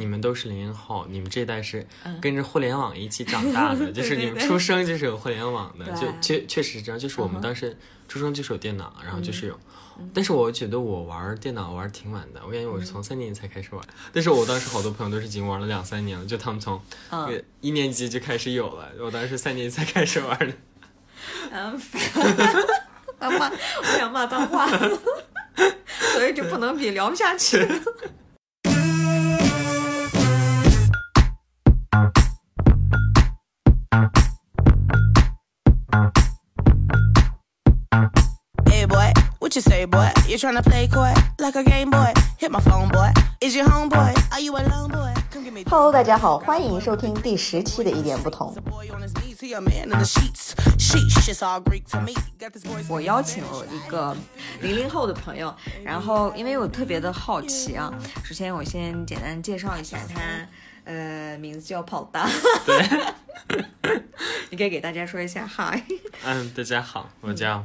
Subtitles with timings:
[0.00, 6.98] 你们都是零零后，你们这一代是嗯跟着互联网一起长大的， 就是你们出生就是有互联网的，对就确确实是这样。
[6.98, 7.76] 就是我们当时
[8.08, 9.56] 出生就是有电脑，然后就是有。
[10.14, 13.84] 但是我觉得我玩电脑玩挺晚的，我感觉我是从三年级才开始玩，
[14.14, 16.80] 但是我当时好多朋友都是已经玩了两三年了，就他们从
[17.60, 20.52] 一年级就开始有了，我当时三年级才开始玩的。
[21.52, 21.78] 嗯，
[23.18, 24.66] 我 骂，我想骂脏话，
[26.14, 27.58] 所以就不能比，聊不下去。
[39.50, 40.08] What you say, boy?
[40.28, 42.12] You tryna play coy like a game boy?
[42.38, 43.10] Hit my phone, boy.
[43.40, 44.14] Is your homeboy?
[44.30, 45.12] Are you alone, boy?
[45.32, 45.64] Come give me.
[45.68, 48.54] Hello，大家好，欢迎收听第十期的一点不同。
[48.70, 48.96] Boy a to
[52.60, 52.84] boy.
[52.88, 54.16] 我邀请了一个
[54.60, 57.92] 零零后的朋友，然后因为我特别的好奇啊，
[58.22, 60.20] 首先我先简单介绍一下他，
[60.84, 62.30] 呃，名字叫跑大，
[62.64, 62.88] 对，
[64.50, 65.82] 你可以给大家说一下嗨。
[66.24, 67.64] 嗯，大家好，我叫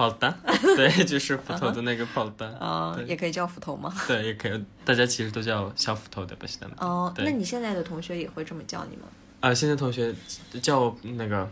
[0.00, 0.34] 跑蛋，
[0.76, 2.50] 对，就是斧头的那个跑蛋。
[2.54, 3.94] 啊、对也可以叫斧头吗？
[4.08, 6.74] 对，也可以，大家其实都叫小斧头的，不是的吗？
[6.78, 9.02] 哦、那你现在的同学也会这么叫你吗？
[9.40, 10.14] 啊，现在同学
[10.62, 11.46] 叫那个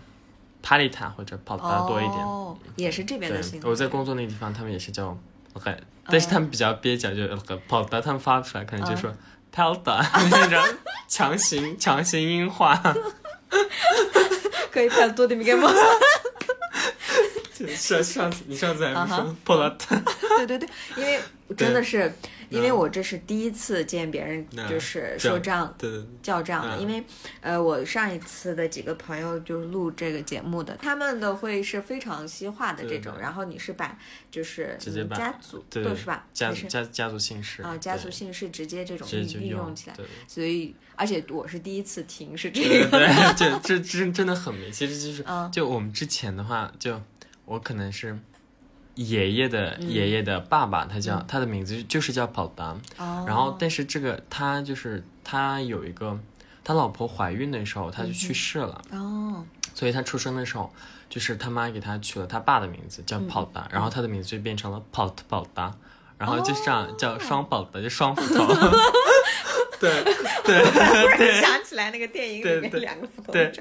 [0.62, 2.24] 帕丽塔或者跑达多一点。
[2.24, 3.70] 哦，也是这边的姓对，。
[3.70, 5.14] 我在工作那个地方，他们也是叫
[5.52, 9.12] 我很，但是他们比较蹩脚，就呃跑达，他们发不出来，可能就说
[9.52, 10.58] 跑达 那种
[11.06, 12.74] 强行强行音化。
[14.72, 15.70] 可以拍多点米给吗？
[17.74, 19.76] 上上次你上次还说跑达？
[20.38, 21.20] 对对对，因为
[21.56, 22.12] 真的是，
[22.50, 25.74] 因为嗯我这是第一次见别人嗯就是说这样
[26.22, 27.02] 叫这样的，嗯因为
[27.40, 33.98] 呃，我上一次的几个朋友就是录这个节目的，他们的会是非常西化的这种，然后你是把
[34.30, 36.26] 就是直接把家族对对是吧？
[36.34, 39.96] 家家家族姓氏啊，家族姓氏直接这种运运用用起来，
[40.28, 44.70] 所以而且我是第一次听是这对个，对， 这这真真的很没。
[44.70, 47.00] 其实就是嗯，就我们之前的话，就
[47.48, 48.18] 我可能是
[48.94, 52.76] 爷爷的爷爷的爸爸，他叫他的名字就是叫跑达。
[52.98, 56.18] 哦，然后，但是这个他就是他有一个，
[56.62, 60.70] 他老婆怀孕的时候他就去世了，哦，所以他出生的时候，
[61.08, 65.74] 就是他妈给他取了他爸的名字叫跑达，然后他的名字就变成了跑特跑达，
[66.18, 68.44] 然后就这样叫双跑达，就双斧头。
[69.80, 69.90] 对
[70.44, 71.40] 对突然。
[71.40, 73.52] 想起来那个电影里面两个斧头对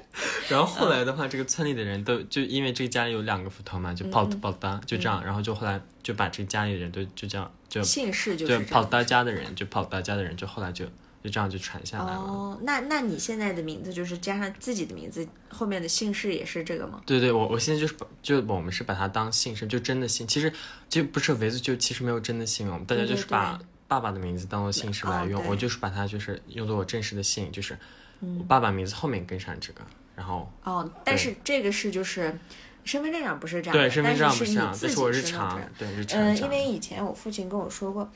[0.49, 10.85] 然后后来的话，这个村里的人都就因为这个家里有两个斧头嘛，就跑跑单，就这样，然后就后来就把这个家里的人都就这样就姓氏就是就跑达家的人就跑达家的人就后来就
[11.23, 12.19] 就这样就传下来了。
[12.19, 17.01] 哦，那那你现在的名字就是加上自己的名字，后面的姓氏也是这个吗？
[17.05, 20.53] 对对，我我现在就是把就我们是把它当姓氏，就真的姓，其实
[20.87, 27.77] 就不是维族，就其实没有真的姓，我们大家就是把爸爸的名字当做姓氏来用，哦我就是把它就是用作我正式的姓，就是
[28.19, 28.37] 嗯。
[28.39, 29.81] 我爸爸名字后面跟上这个，
[30.15, 32.37] 然后哦，但是这个是就是
[32.83, 38.09] 身份证上不是这样的，对身份证不是这样，你自己但是我日常对日常嗯，因为以前我父亲跟我说过，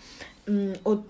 [0.46, 1.04] 嗯，我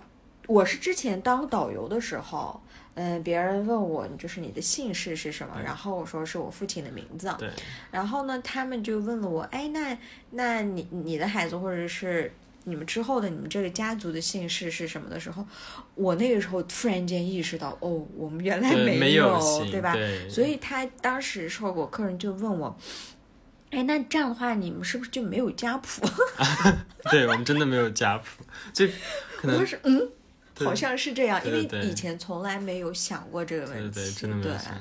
[0.48, 2.62] 我是之前当导游的时候，
[2.96, 7.50] 嗯，别人问我就是你的姓氏是什么，然后我说是我父亲的名字，对。
[7.90, 9.98] 然后呢，他们就问了我，哎，那
[10.32, 12.34] 那你你的孩子或者是
[12.66, 15.46] 你们之后的你们这个家族的姓氏是什么的时候，
[15.96, 19.40] 我那个时候突然间意识到，哦，我们原来没有，
[19.72, 19.94] 对吧？
[19.94, 22.78] 对所以他当时时候，我客人就问我，
[23.72, 26.08] 哎，那这样的话，你们是不是就没有家谱？
[27.10, 28.86] 对我们真的没有家谱，就
[29.38, 30.10] 可能我说，嗯。
[30.64, 30.68] 对。
[30.68, 34.00] 好像是这样，因为以前从来没有想过这个问题。
[34.00, 34.58] 对真的没有对。
[34.58, 34.74] 想，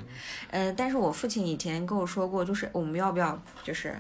[0.51, 3.97] 嗯，但是我父亲以前跟我说过，就是我们要不要，就是，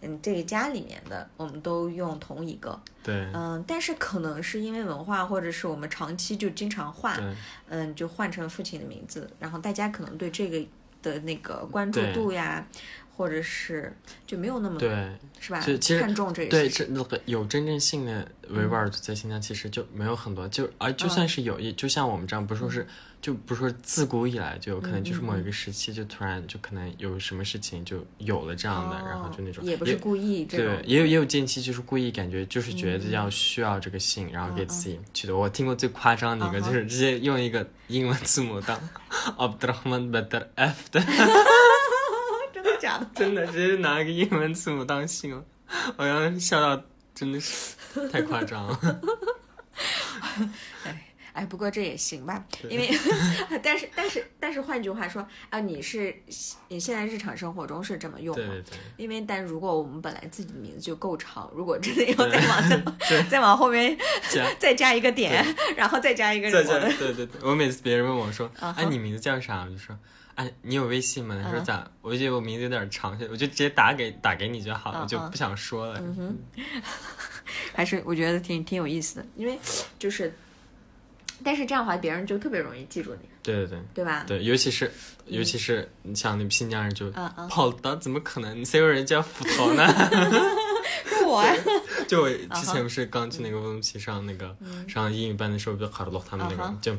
[0.00, 3.26] 嗯，这个家里面的我们都用同一个，对。
[3.32, 7.34] 嗯，但是可能是因为文化，或者是我们长期就经常换，对。
[7.68, 10.64] 嗯，就换成父亲的名字，然后大家可能对这个
[11.02, 12.66] 的那个关注度呀，
[13.16, 13.92] 或者是
[14.26, 14.90] 就没有那么对。
[15.40, 15.60] 是吧？
[15.60, 22.86] 就其实看重这个对，这那个有真正性的维吾尔族在新疆其实就没有很多，就而就算是有，也就像我们这样，不是说是
[23.22, 35.36] 就不是说自古以来就有可能就是某一个时期就突然就可能有什么事情就有了这样的，然后就那种哦也不是故意这对，，也有也有近期就是故意感觉就是觉得要需要这个姓，然后给自己取的。
[35.36, 38.76] 我听过最夸张的一个嗯就是直接用一个英文字母当
[39.38, 40.12] Abdurrahman
[40.56, 41.00] F 的，
[42.52, 43.08] 真的假的？
[43.14, 45.44] 真的直接拿一个英文字母当姓了，
[45.96, 46.82] 我当时笑到
[47.14, 47.76] 真的是
[48.10, 49.00] 太夸张了。
[50.84, 51.01] 哎，
[51.48, 52.90] 不过这也行吧，因为
[53.62, 56.14] 但是但是但是换句话说啊，你是
[56.68, 58.44] 你现在日常生活中是这么用吗？
[58.44, 62.96] 对对对，因为但如果我们本来自己的名字就够长，如果真的要再往
[63.30, 63.96] 再往后面
[64.58, 65.44] 再加一个点，
[65.76, 69.62] 然后再加一个再加什么的， 对对对，我每次别人问我说，哎，你名字叫啥？
[69.64, 69.96] 我就说，
[70.34, 71.40] 哎，你有微信吗？
[71.42, 71.90] 他说嗯咋？
[72.02, 75.98] 我觉得我名字有点长，我就直接打给打给你就好了，就不想说了。
[76.00, 76.38] 嗯哼
[77.74, 79.58] 还是我觉得挺挺有意思的，因为
[79.98, 80.32] 就是，
[81.44, 83.78] 但是这样的话，别人就特别容易记住你，对对对。
[83.94, 84.24] 对吧？
[84.26, 84.90] 对，尤其是
[85.26, 87.48] 尤其是你像那新疆人就嗯嗯。
[87.50, 88.64] 跑的，怎么可能？
[88.64, 89.86] 谁有人叫斧头呢？
[91.06, 91.54] 是我 呀，
[92.08, 94.54] 就我之前不是刚去那个乌鲁木齐上那个
[94.88, 96.94] 上英语班的时候，不是考了他们那个就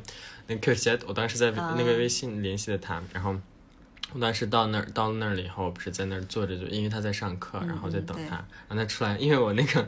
[0.48, 3.36] 那个 Q 姐，我当时在啊那个微信联系的他，然后
[4.14, 8.36] 我当时到那儿到了那儿了以后，我不是在那儿坐着，就因为他在上课，然后在等他，
[8.68, 9.86] 然后他出来，因为我那个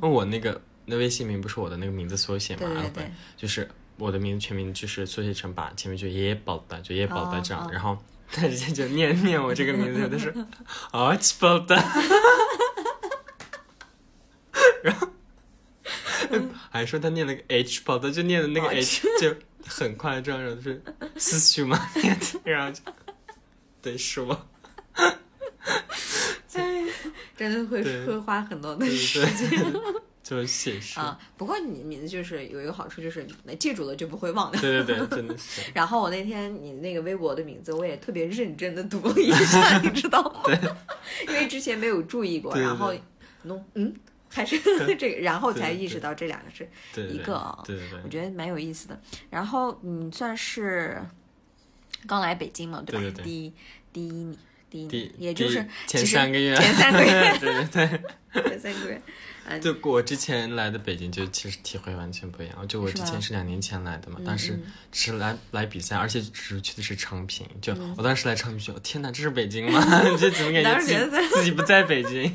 [0.00, 3.10] 问 我那个那微信名不是我的那个名字缩写嘛，对对然后对。
[3.36, 3.68] 就是
[3.98, 7.98] 我的名字全名就是缩写成把前面就爷爷宝的，就爷爷宝的这样，然后
[8.30, 10.32] 他直接就念念我这个名字，他说
[10.92, 11.76] 啊起宝的。
[14.82, 15.08] 然后
[16.70, 19.34] 还说他念了个 H 宝的，就念的那个哦 H 就
[19.66, 20.82] 很夸张， 然后就是
[21.16, 22.80] 思绪嘛，念的，然后就
[23.82, 24.46] 对是我，
[27.36, 29.48] 真的会会花很多的时间。
[29.50, 29.82] 对，
[30.28, 31.18] 就是写实，啊。
[31.36, 33.26] 不过你名字就是有一个好处，就是
[33.58, 34.60] 记住了就不会忘掉。
[34.60, 40.42] 对对对，真的是， 然后我那天你那个微博的名字，我也特别认真的读了一下，你知道吗？
[41.26, 43.00] 因为之前没有注意过，对对然后对
[43.44, 43.94] 弄嗯，
[44.28, 44.58] 还是
[44.98, 46.68] 这个，然后才意识到这两个是
[47.08, 49.00] 一个啊对对对我觉得蛮有意思的。
[49.30, 51.00] 然后你算是
[52.06, 53.20] 刚来北京嘛，对吧？
[53.24, 53.52] 第一
[53.92, 54.36] 第一年，
[54.70, 58.02] 第一年，也就是前三个月，前三个月， 对对对。
[58.50, 59.02] 前三个月，
[59.46, 62.68] 嗯，就我之前来的北京，就其实体会完全不一样。
[62.68, 64.62] 就我之前是两年前来的嘛，当时嗯
[64.92, 67.46] 是来来比赛，而且只是去的是昌平。
[67.62, 69.80] 就嗯我当时来昌平，就天哪，这是北京吗？
[70.20, 72.30] 就怎么感觉自己不在北京？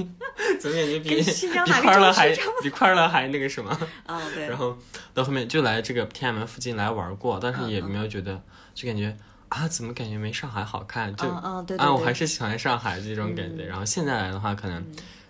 [0.60, 3.70] 怎么感觉比比快乐还比快乐还那个什么？
[4.08, 4.76] 啊，对，然后
[5.14, 8.42] 到后面就来这个天安门附近来玩过，但是也没有觉得，
[8.74, 9.16] 就感觉
[9.54, 11.16] 啊，怎么感觉没上海好看？
[11.16, 13.64] 就嗯嗯，对对啊，我还是喜欢上海这种感觉。
[13.66, 14.84] 嗯然后现在来的话，可能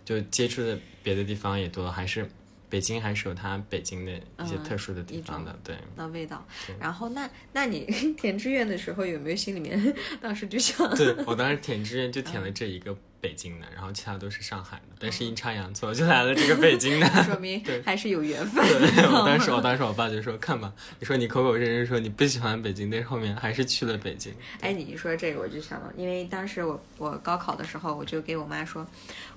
[0.05, 2.29] 就接触的别的地方也多，还是
[2.73, 5.55] 北京还是有它北京的一些嗯特殊的地方的。
[5.63, 6.43] 对，那味道。
[6.79, 7.85] 然后那那你
[8.17, 17.07] 填志愿的时候有没有心里面 当时就想，对我当时填志愿就填了这一个北京的，然后其他都是上海的，但是阴差阳错就来了这个北京的。
[17.23, 18.65] 说明还是有缘分。
[18.67, 24.33] 对，我当时我当时我爸就说看吧，你说你口口声声说你不喜欢北京，但是后面还是去了北京。
[24.61, 28.83] 哎，你一说这个，我就想到，因为当时我我高考的时候，我就给我妈说，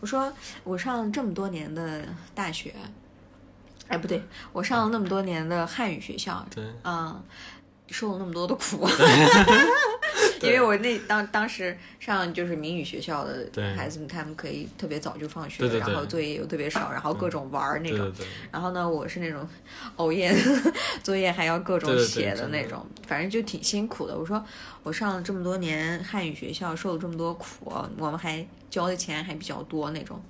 [0.00, 0.32] 我说
[0.64, 2.74] 我上这么多年的大学，
[3.88, 4.22] 哎不对，
[4.52, 7.22] 我上了那么多年的汉语学校，对，嗯，
[7.88, 8.88] 受了那么多的苦，
[10.42, 18.12] 因为我那当当时上就是民语学校的孩子们，他们可以特别早就放学，对对对然后作业又特别少，然后各种玩儿那种。
[18.50, 19.48] 然后呢，我是那种
[19.96, 20.34] 熬夜，
[21.02, 24.18] 作业还要各种写的那种，反正就挺辛苦的。
[24.18, 24.44] 我说
[24.82, 30.20] 我上了这么多年汉语学校，受了这么多苦，我们还交的钱还比较多那种。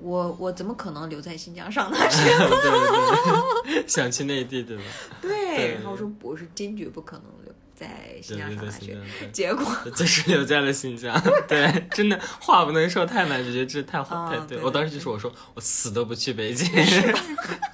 [0.00, 2.24] 我我怎么可能留在新疆上大学？
[2.24, 4.82] 对对对，想去内地对吧？
[5.20, 7.86] 对，然后我说我是坚决不可能留在
[8.22, 8.96] 新对对对，疆上大学。
[9.32, 9.64] 结果
[9.94, 14.56] 就是留在了新疆，对，真的话不能说太满，就觉得这太好、啊太对。
[14.58, 16.68] 对我当时就说，我说我死都不去北京，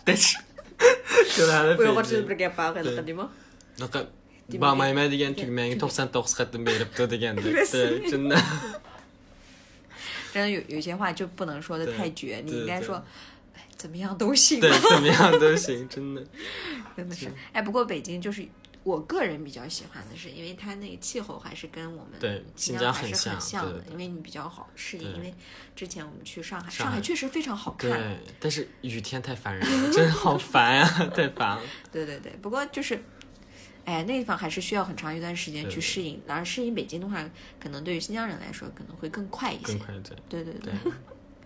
[0.04, 0.38] 但是
[1.36, 2.16] 就来了我我北京。
[2.18, 3.30] 知不是给爸给了的吗
[3.78, 4.06] ？Noqa
[4.50, 5.08] Bamaymay
[10.34, 10.50] 真的。
[10.50, 12.96] 有有些话就不能说的太绝，你应该说，
[13.54, 14.60] 哎怎么样都行。
[14.60, 16.22] 对，怎么样都行，真的。
[16.96, 18.46] 真的是，哎，不过北京就是
[18.82, 25.14] 我个人比较喜欢的是，因为它那个气候还是跟我们对新新疆还是很像像的因为你比较好适应。
[25.14, 25.32] 因为
[25.74, 27.90] 之前我们去上海，上海确实非常好看。
[27.90, 31.62] 对，但是雨天太烦人了， 真的好烦啊，太烦了。
[31.90, 33.02] 对对对，不过就是。
[33.84, 37.24] 哎，那地方还是需要很长一段时间去适应，然后适应北京的话，
[37.60, 39.78] 可能对于新疆人来说可能会更快一些更。
[39.78, 40.16] 快对。
[40.28, 40.92] 对对对对，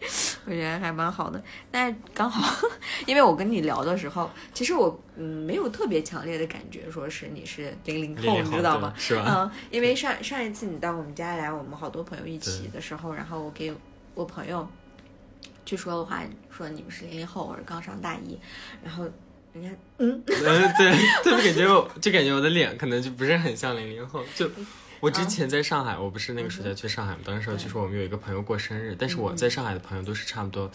[0.46, 1.42] 我觉得还蛮好的。
[1.70, 2.66] 但刚好，
[3.06, 8.94] 因为我跟你聊的时候，其实我嗯没有特别强烈的感觉，说是你是零零后，零零后你知道吗？
[8.96, 9.24] 是吧？
[9.28, 13.74] 嗯，因为上上一次你到我们家来，我们好多朋友一起的时候，然后我给
[14.14, 14.66] 我朋友
[15.66, 18.38] 去说的话，说你们是零零后，我是刚上大一，
[18.84, 19.04] 然后
[19.52, 24.22] 人家嗯， 嗯，对，特别感觉我，就感觉我的脸可能就不是很像零零后。
[24.34, 24.50] 就
[25.00, 30.70] 我之前在上海，我不是那个暑假去上海嘛，当时就说我们有一个朋友过生日，但是我在上海的朋友都是差不多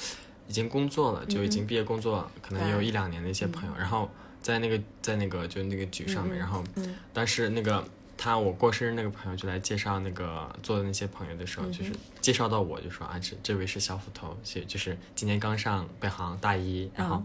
[0.47, 4.09] 已经工作了，就已经毕业工作了，可能也有一两年的一些朋友，然后。
[4.43, 7.81] 在那个在那个就那个局上面，嗯然后嗯当时那个
[8.17, 17.23] 他我过生日那个朋友就来介绍那个做的那些朋友的时候，嗯就是介绍到我就说啊，这这位是小斧头，就就是今年刚上北航大一，然后。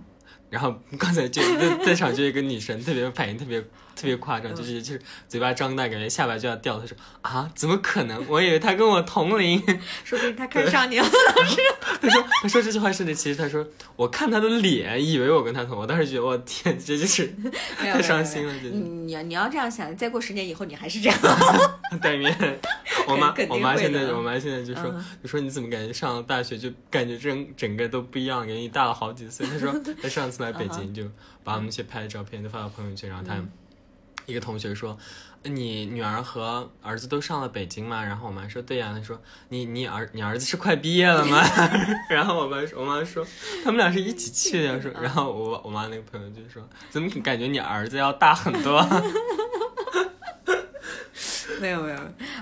[0.51, 3.63] 然后刚才就在在场就一个女生特别反应特别
[3.99, 6.79] 特别夸嗯张，就是就是嘴巴张大，感觉下巴就要掉。
[6.79, 8.25] 他说啊，怎么可能？
[8.29, 9.59] 我以为他跟我同龄。
[10.05, 11.07] 说不定他看上你了。
[12.01, 15.77] 他说他说这句话甚至，其实他说我看他的脸，以为我跟他同。
[15.77, 17.33] 我当时觉得我天，这就是
[17.77, 21.19] 太伤心了，你你要你要这样想，再过十年以后你还是这样。
[22.01, 22.61] 对面。
[23.07, 29.47] 我妈我妈现在我妈现在就说嗯就说你怎么感觉上了大学就感觉整整个都不一样，感觉你大了好几岁。
[29.47, 31.03] 他说他上次来北嗯京就
[31.43, 33.51] 把我们一些拍的照片都发到朋友圈，然后他嗯
[34.29, 34.97] 一个同学说。
[35.45, 38.03] 你女儿和儿子都上了北京吗？
[38.05, 41.41] 然后我妈说对呀、她说你你儿你儿子是快毕业了吗？
[42.11, 43.25] 然后我妈说我妈说
[43.63, 48.85] 他们俩是一起去的，说然后我我妈那个朋友就说怎么感觉你儿子要大很多？
[51.61, 51.99] 没有没有，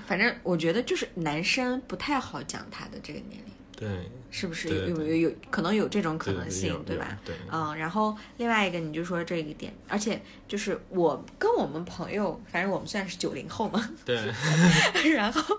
[0.06, 7.18] 反正我觉得就是男生不太好讲他的这个年龄，对，是不是对有有有可能有这种可能性，对吧？
[7.24, 14.30] 对，嗯，然后另外一个你就说这一点，而且就是我跟我们朋友，反正我们算是九零后嘛，对
[15.14, 15.58] 然后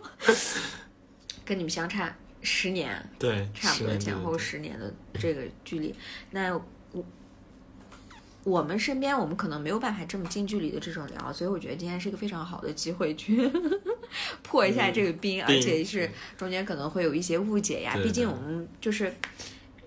[1.44, 5.96] 跟你们相差十年，对，差不多前后十年的这个距离。
[6.30, 6.56] 那
[8.48, 13.52] 我我们身边，我们可能没有办法这么近距离的这种聊，所以我觉得今天是一个非常好的机会去
[14.42, 17.98] 破一下这个冰，而且是中间可能会有一些误解呀。
[18.02, 19.14] 毕竟我们就是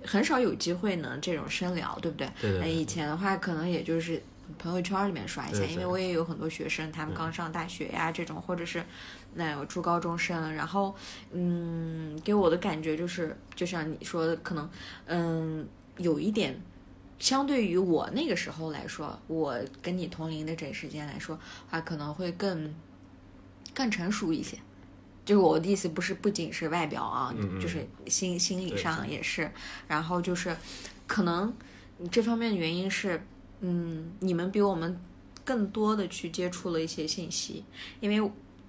[0.04, 2.26] 很少有机会能这种深聊，对不对？
[2.40, 4.22] 对对对那以前的话，可能也就是。
[4.58, 8.82] 朋友圈里面刷一下，因为我也有很多学生，他们刚上大学呀，这种或者是
[9.34, 10.92] 那有初高中生，然后
[11.30, 14.68] 嗯，给我的感觉就是，就像你说的，可能
[15.06, 16.60] 嗯有一点，
[17.20, 22.74] 相对于我那个时候来说，我跟你同龄的这时间来说，话可能会更
[23.72, 24.58] 更成熟一些。
[25.22, 29.48] 就是我的意思，不是不仅是外表啊，嗯嗯就是心心理上也是。
[29.86, 30.56] 然后就是，
[31.06, 31.54] 可能
[32.10, 33.22] 这方面的原因是，
[33.60, 34.98] 嗯，你们比我们
[35.44, 37.62] 更多的去接触了一些信息，
[38.00, 38.20] 因为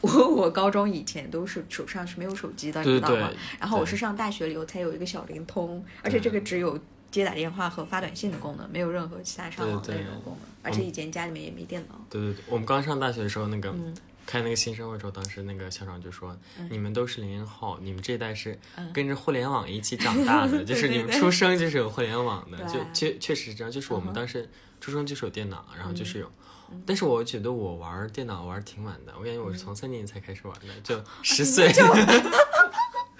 [0.01, 3.31] 我我高中以前都是手上是没有手机的，对你知道吗？
[3.59, 6.77] 然后我是上大学了以后才有一个小灵通，而且这个只有
[7.11, 10.49] 接打电话和发短信的功能，没有任何其他上网那种功能。
[10.63, 11.99] 而且以前家里面也没电脑。
[12.09, 23.69] 对对对，我们刚上大学的时候，那个、嗯开那个新生会时候，当时那个校长就说：“嗯你们都是零零后，你们这一代是嗯跟着互联网一起长大的， 就是你们出生就是有互联网的， 对就确确实是这样。
[23.71, 24.47] 就是我们当时
[24.79, 26.27] 出生就是有电脑，然后就是有。
[26.27, 31.69] 嗯但是我觉得我玩电脑玩挺晚的，我感觉我是从三年级才开始玩的，就 啊十岁。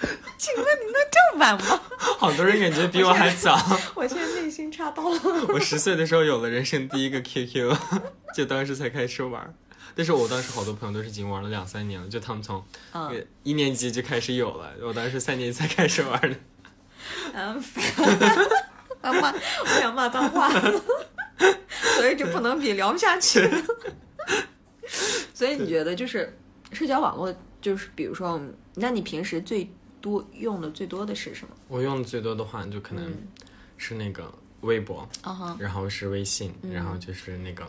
[0.38, 1.82] 请问你能这么晚吗？
[2.18, 3.58] 好多人感觉比我还早。
[3.96, 5.20] 我现在内心插刀了。
[5.50, 7.76] 我十岁的时候有了人生第一个 QQ，
[8.36, 9.54] 就当时才开始玩。
[9.94, 12.64] 但是我当时好多朋友都是已经玩了两三年了，就他们从
[13.44, 16.36] 一年级就开始有了，我当时三年级才开始玩的。
[17.34, 17.62] 嗯，
[19.02, 20.50] 我要骂，我想骂脏话，
[21.98, 23.50] 所以就不能比，聊不下去。
[25.34, 26.38] 所以你觉得就是
[26.72, 28.40] 社交网络，就是比如说，
[28.76, 29.70] 那你平时最
[30.02, 31.56] 多用的最多的是什么？
[31.68, 33.28] 我用的最多的话，就可能嗯
[33.78, 35.08] 是那个微博，
[35.58, 37.66] 然后是微信，然后就是那个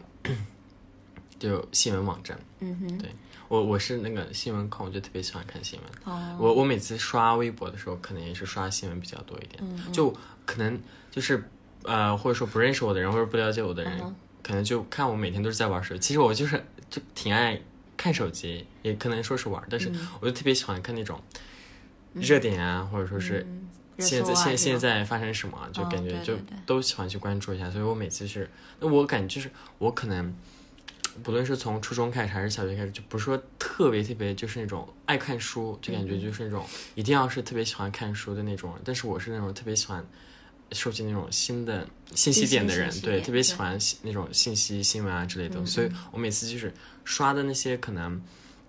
[1.38, 2.38] 就新闻网站。
[2.60, 3.10] 嗯哼，对
[3.48, 6.14] 我我是那个新闻控，我就特别喜欢看新闻。
[6.14, 10.14] 哦，我我每次刷微博的时候，可能也是刷新闻比较多一点，嗯就
[10.46, 11.42] 可能就是
[11.82, 16.00] 呃，或者说不认识我的人或者不了解我的人，嗯可能就看我每天都是在玩手机。
[16.00, 17.60] 其实我就是就挺爱
[17.96, 21.20] 看手机，也可能说是玩，但是嗯我就特别喜欢看那种
[22.14, 23.46] 热点啊，或者说是
[23.98, 27.70] 现在、啊现现在发生什么啊，就哦感觉就都喜欢去关注一下。
[27.70, 28.50] 所以我每次是，
[28.80, 30.34] 那我感觉就是我可能。
[31.22, 36.64] 不论是从初中开始还是小学开始，就不是说特别特别就是那种爱看书，就感觉就是那种
[36.94, 38.80] 一定要是特别喜欢看书的那种人。
[38.82, 40.02] 但是我是那种特别喜欢
[40.70, 45.60] 收集那种新的信息点的人对，特别喜欢那种信息、新闻啊之类的。
[45.60, 46.72] 嗯所以我每次就是
[47.04, 48.18] 刷的那些可能。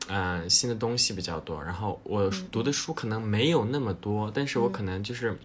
[0.07, 2.47] 呃，新的东西比较多，然后我嗯。
[2.51, 5.37] 读的书可能没有那么多，但是我可能就是，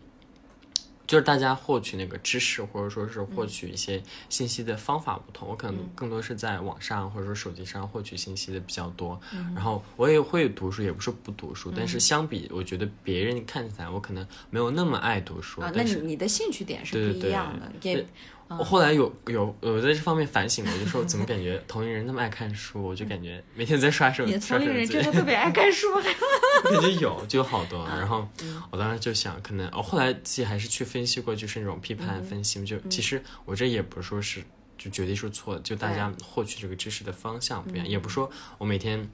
[1.07, 9.19] 就是大家获取那个知识或者说是获取一些信息的方法不同，我可能更多是在网上或者说手机上获取信息的比较多。
[9.55, 18.07] 然后我也会读书，也不是不读书，但是相比我觉得别人看起来我可能没有那么爱读书，啊，那你你的兴趣点是不一样的，也对
[18.51, 25.87] 我后来有有有在这方面反省过，我就说怎么感觉 同龄人那么爱看书，我就感觉每天在刷手机同龄人真，的特别爱看书，
[26.65, 27.87] 感觉有就有好多。
[27.91, 28.27] 嗯然后
[28.71, 34.43] 我当时就想，可能我后来自己还是去分析过，就是那种批判分析，就其实我这也不是说是
[34.79, 39.07] 就绝对是错的，就大家获取这个知识的方向不一样，也不说我每天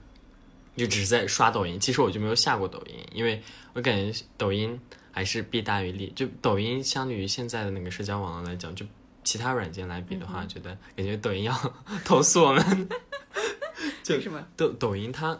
[0.77, 4.79] 就只是在刷抖音，其实我就没有下过抖音，因为我感觉抖音
[5.11, 8.85] 还是弊大于利，就抖音相对于现在的那个社交网络来讲，就
[9.25, 11.55] 其他软件来比的话，觉得感觉抖音要
[12.05, 12.89] 投诉我们。
[14.05, 14.47] 就为什么？
[14.57, 15.37] 抖抖音它，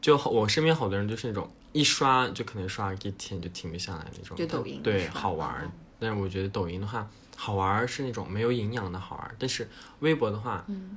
[0.00, 4.36] 就我身边好多人就是那种一刷就可能刷一天就停不下来那种。
[4.36, 10.96] 就抖音对好玩但是我觉得抖音的话，好玩儿是那种没有营养的好玩儿，但是微博的话，嗯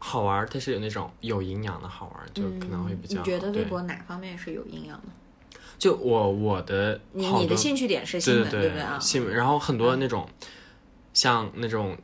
[0.00, 3.22] 好玩儿它是有那种有营养的好玩儿，就可能会比较好。
[3.22, 5.08] 嗯你觉得微博哪方面是有营养的？
[5.78, 8.98] 就我我的你你的兴趣点是新闻，对对不对啊？
[9.00, 10.28] 新闻，然后很多那种、
[11.20, 11.98] 像那种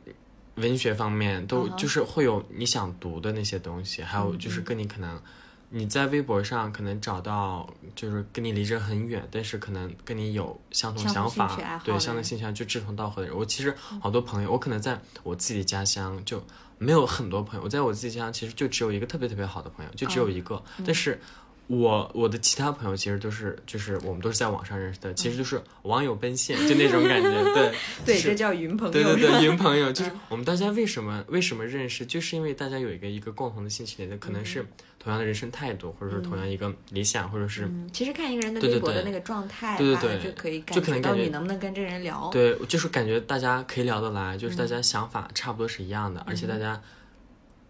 [0.55, 5.21] 文学方面都就是会有你想读的那些东西，还有嗯就是跟你可能
[5.69, 13.37] 你在微博上可能找到就是跟你离着很远，但是可能跟你有相同想法对相同兴趣爱就志同道合的人。
[13.37, 16.45] 我其实好多朋友，我可能在我自己的家乡就
[16.77, 21.21] 没有很多朋友，我在我自己家乡其实就只有一个特别特别好的朋友，就只有一个，嗯但是。
[21.67, 27.71] 我我的其他朋友其实都是就是我们都是在网上认识的，其实就是网友奔现，就那种感觉，对
[28.05, 28.93] 对，是这叫云朋友。
[28.93, 34.65] 对对对，云朋友就是我们大家为什么为什么认识，就是因为大家有一个一个共同的兴趣点，可能是
[34.99, 42.29] 同样的人生态度，或者说同样一个理想，或者是嗯，其实看一个人的微博的那个状态，对对对就可以就可能觉到你能不能跟这人聊。
[42.31, 46.79] 对，就是感觉大家可以聊得来，就是大家想法差不多是一样的，而且大家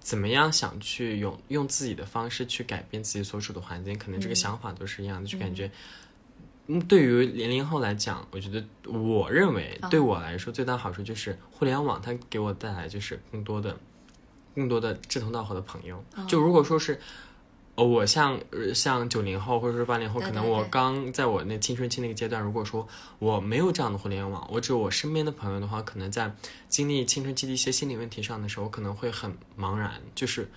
[0.06, 5.72] 怎么样想去用用自己的方式去改变自己所处的环境，可能这个想法都是一样的，就感觉。
[6.68, 13.76] 嗯，对于零零后来讲，我觉得，我认为对我来说最大好处就是互联网，它给我带来就是更多的、
[14.54, 16.04] 更多的志同道合的朋友。
[16.28, 17.02] 就如果说是，
[17.76, 22.88] 呃，我像呃像九零后或者是八零后，可能我刚在我那青春期那个阶段，如果说
[23.20, 26.34] 我没有这样的互联网，我只有我身边的朋友的话，可能在
[26.70, 30.50] 经历青春期的一些心理问题上的时候，可能会很茫然，就是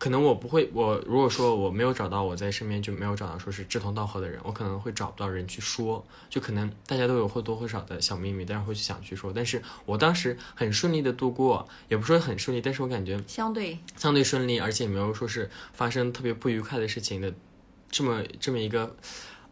[0.00, 13.78] 可能我不会，我如果说我没有找到我在身边就没有找到说是志同道合的人，我可能会找不到人去说，就可能大家都有或多或少的小秘密，但是会去想去说，但是我当时很顺利的度过，也不是说很顺利，但是我感觉相对。
[13.94, 17.30] 相对顺利，而且也没有说是发生特别不愉快的事情的
[17.90, 18.96] 这么这么一个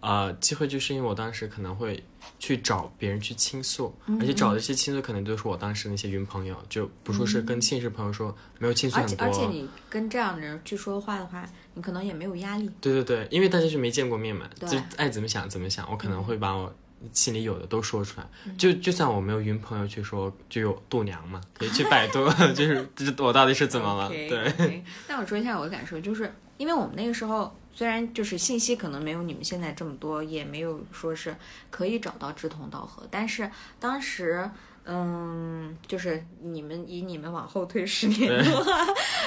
[0.00, 2.02] 呃机会，就是因为我当时可能会
[2.38, 9.16] 去找别人去倾诉，而且找的一些倾诉可能都是我当时那些云朋友，就不说是跟现实朋友说，没有倾诉而很多。
[9.16, 12.70] 且而且你跟这样的人去说话的话，你可能也没有压力。
[12.80, 16.72] 对对对，因为大家就没见过面嘛，就爱怎么想怎么想，我可能会把我
[17.12, 18.28] 心里有的都说出来。
[18.44, 24.82] 嗯就就算我没有云朋友去说，就有度娘嘛，可以去百度， 就是这我到底是怎么了 对。
[25.08, 31.36] 那我说一下我的感受，就是因为我们那个时候虽然就是信息可能没有你们现在这么多，也没有说是
[31.70, 34.50] 可以找到志同道合，但是当时。
[34.90, 38.72] 嗯，就是你们以你们往后推十年的话，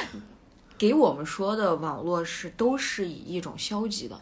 [0.75, 4.19] 给我们说的网络是都是以一种消极的，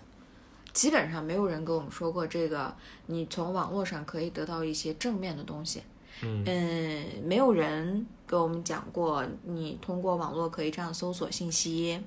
[0.73, 5.81] 基本上没有人跟我们说过这个，你从网络上可以得到一些正面的东西。
[6.23, 11.97] 嗯嗯，没有人跟我们讲过，你通过网络可以这样搜索信息，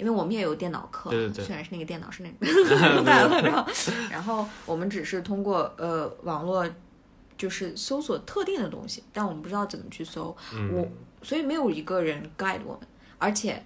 [0.00, 3.66] 因为我们也有电脑课，对对对虽然是那个电脑是那个大 了， 然后
[4.10, 6.68] 然后我们只是通过呃网络
[7.38, 10.88] 就是搜索特定的东西，但我们不知道怎么去搜，嗯我
[11.22, 13.62] 所以没有一个人 guide 我们，而且。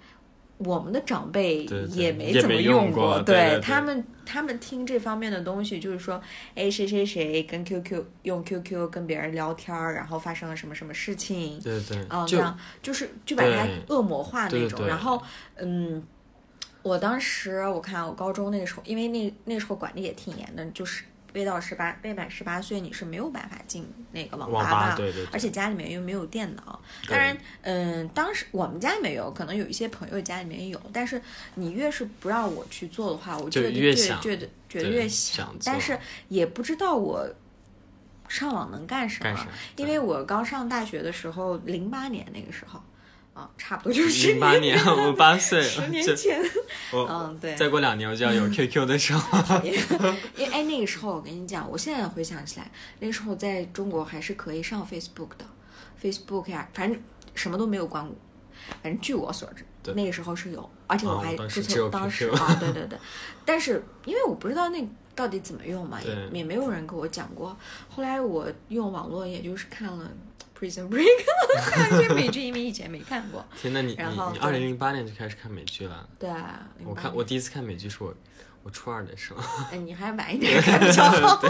[0.58, 6.18] 我们的长辈也没怎么用过，过对他们，他们听这方面的东西，就是说，
[6.54, 14.86] 哎，谁谁谁跟 QQ 用 QQ 跟别人聊天儿，然后发生了什么什么事情，对对对，嗯，这样就是就把它恶魔化那种。
[14.86, 15.20] 然后，
[15.56, 16.00] 嗯，
[16.84, 24.96] 我当时我看我高中那个时候，因为那那时候管的也挺严的，就是未到十八未满十八岁你是没有办法进那个网网吧的。
[24.98, 31.20] 对对对，而且家里面又没有电脑，对当然，嗯，当时我们家没有，可能有一些朋友家里面有，但是
[31.54, 37.26] 你越是不让我去做的话，我就觉越想觉得觉得越想做但是也不知道我
[38.28, 42.80] 上网能干什么，因为我刚上大学的时候，零八年那个时候，
[43.34, 46.40] 啊，差不多就是零八年我八岁，十年前，
[46.92, 52.70] 我嗯，对，再过两年我就要有 QQ 的时候， 因为哎，那个时候我跟你讲，我现在回想起来，
[53.00, 55.44] 那个时候在中国还是可以上 Facebook 的
[56.00, 56.98] ，Facebook 呀，反正
[57.34, 58.16] 什么都没有关过。
[58.82, 62.98] 反正据我所知，对那个时候是有，而且我哦还注册当时啊，对对对，
[63.44, 67.54] 但是因为我不知道那到底怎么用嘛，也也没有人跟我讲过。
[67.90, 70.10] 后来我用网络，也就是看了
[70.64, 71.04] Prison Break，
[72.08, 73.44] 这美剧，因为以前没看过。
[73.60, 76.08] 天呐，你然后你你二零零八年就开始看美剧了？
[76.18, 78.14] 对啊我看我第一次看美剧是我
[78.62, 81.42] 我初二的时候，哎，你还晚一点看比较好。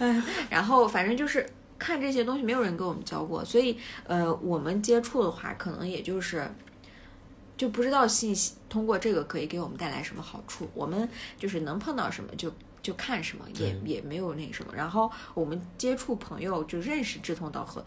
[0.00, 6.50] 嗯， 然后反正就是看这些东西没有人给我们教过，所以呃，我们接触的话，可能也就是
[7.56, 12.52] 就不知道信息通过这个可以给我们带来什么好处，我们就是能碰到什么就。
[12.82, 17.84] 就看什么也也没有那什么，然后我们接触朋友就认识志同道合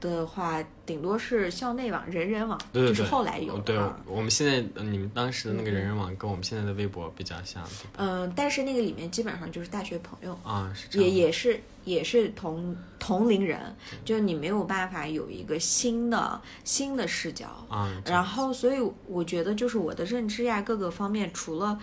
[0.00, 3.78] 的话，顶多是校内网、人人网，就是后来有对。
[4.04, 7.62] 我们现在呃你们当时的那个人人网跟我们现在的微博比较像，
[7.96, 10.98] 嗯、但是那个里面基本上就是大学朋友，啊，是。
[10.98, 13.60] 也也是也是同同龄人，
[14.04, 17.46] 就你没有办法有一个新的新的视角。
[17.68, 21.78] 啊，然后，所以我觉得就是我的认知呀，各个方面，除了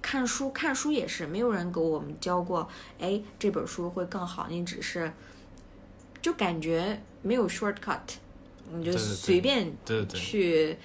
[0.00, 5.12] 看书，看书也是没有人给我们教过，哎，这本书会更好，你只是
[6.20, 8.00] 就感觉没有 shortcut，
[8.72, 10.78] 你就随便对对对去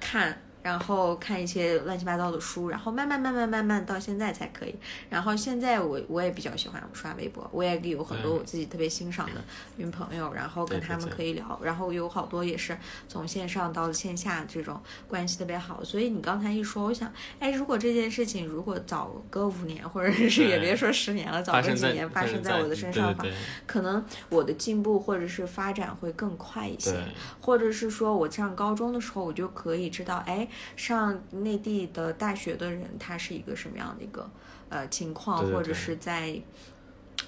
[0.00, 0.40] 看。
[0.64, 4.74] 然后看一些乱七八糟的书，然后慢慢慢慢慢慢到现在才可以。
[5.10, 9.44] 然后现在我我也比较喜欢刷微博，我也有很多我自己特别欣赏的
[9.76, 12.74] 云朋友，然后跟他们可以聊，然后有好多也是
[13.06, 15.84] 从线上到线下，这种关系特别好。
[15.84, 26.96] 所以你刚才一说，我想，哎，如果这件事情如果早个五年，或者是也别说十年了，早个几年发生在在我的身上的话，对对可能我的进步或者是发展会更快一些，
[27.40, 34.30] 或者是说我上高中的时候，我就可以知道，哎，上内地的大学的人他是一个什么样的一个
[34.68, 36.40] 呃情况，或者是在。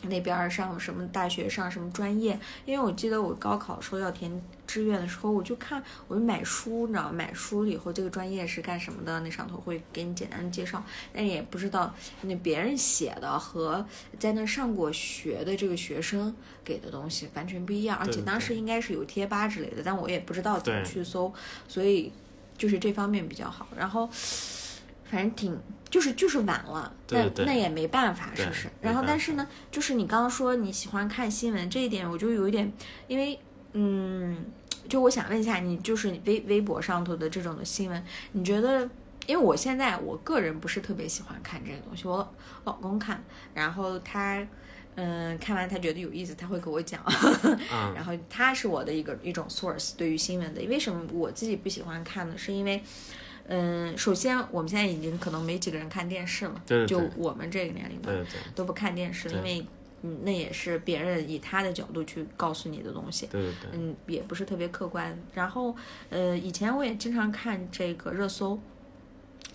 [0.03, 2.39] 那边儿上什么大学，上什么专业？
[2.67, 4.31] 因为我记得我高考的时候要填
[4.67, 10.85] 志愿的时候，我就看，我就买书，你知道，买书了以后这个专业是干什么的，那上头会给你简单的介绍，
[11.15, 13.85] 但也不知道那别人写的和
[14.19, 21.33] 在那上过学的这个学生给的东西完全不一样，而且当时应该是有贴吧之类的，但我也不知道怎么去搜，
[21.67, 22.13] 所以
[22.57, 23.67] 就是这方面比较好。
[23.77, 24.09] 然后
[25.05, 28.69] 反正挺就是就是晚了，那对对那也没办法，是不是？
[28.81, 32.73] 然后但是呢，就是你刚刚说你喜欢看新闻这一点，我就有一点，
[33.07, 33.39] 因为
[33.73, 34.47] 嗯，
[34.89, 38.89] 就我想问一下你，就是你微微博上头的这种的新闻，你觉得？
[39.27, 43.23] 因为我现在我个人不是特别喜欢看这个东西，我老公看，
[43.55, 44.47] 然后他。
[44.97, 47.01] 嗯，看完他觉得有意思，他会给我讲，
[47.45, 50.63] 嗯 然后他是我的一个一种 source 对于新闻的。
[50.67, 52.37] 为什么我自己不喜欢看呢？
[52.37, 52.83] 是因为，
[53.47, 56.99] 嗯，首先我们现在已经可能没几个人看电视了，就对对。
[56.99, 58.17] 对我们这个年龄段
[58.55, 59.65] 都不看电视，因为
[60.03, 65.19] 嗯，那也是别人以他的角度去告诉你的东西，对对对，嗯，也不是特别客观。
[65.35, 65.75] 然后，
[66.11, 68.59] 呃，以前我也经常看这个热搜，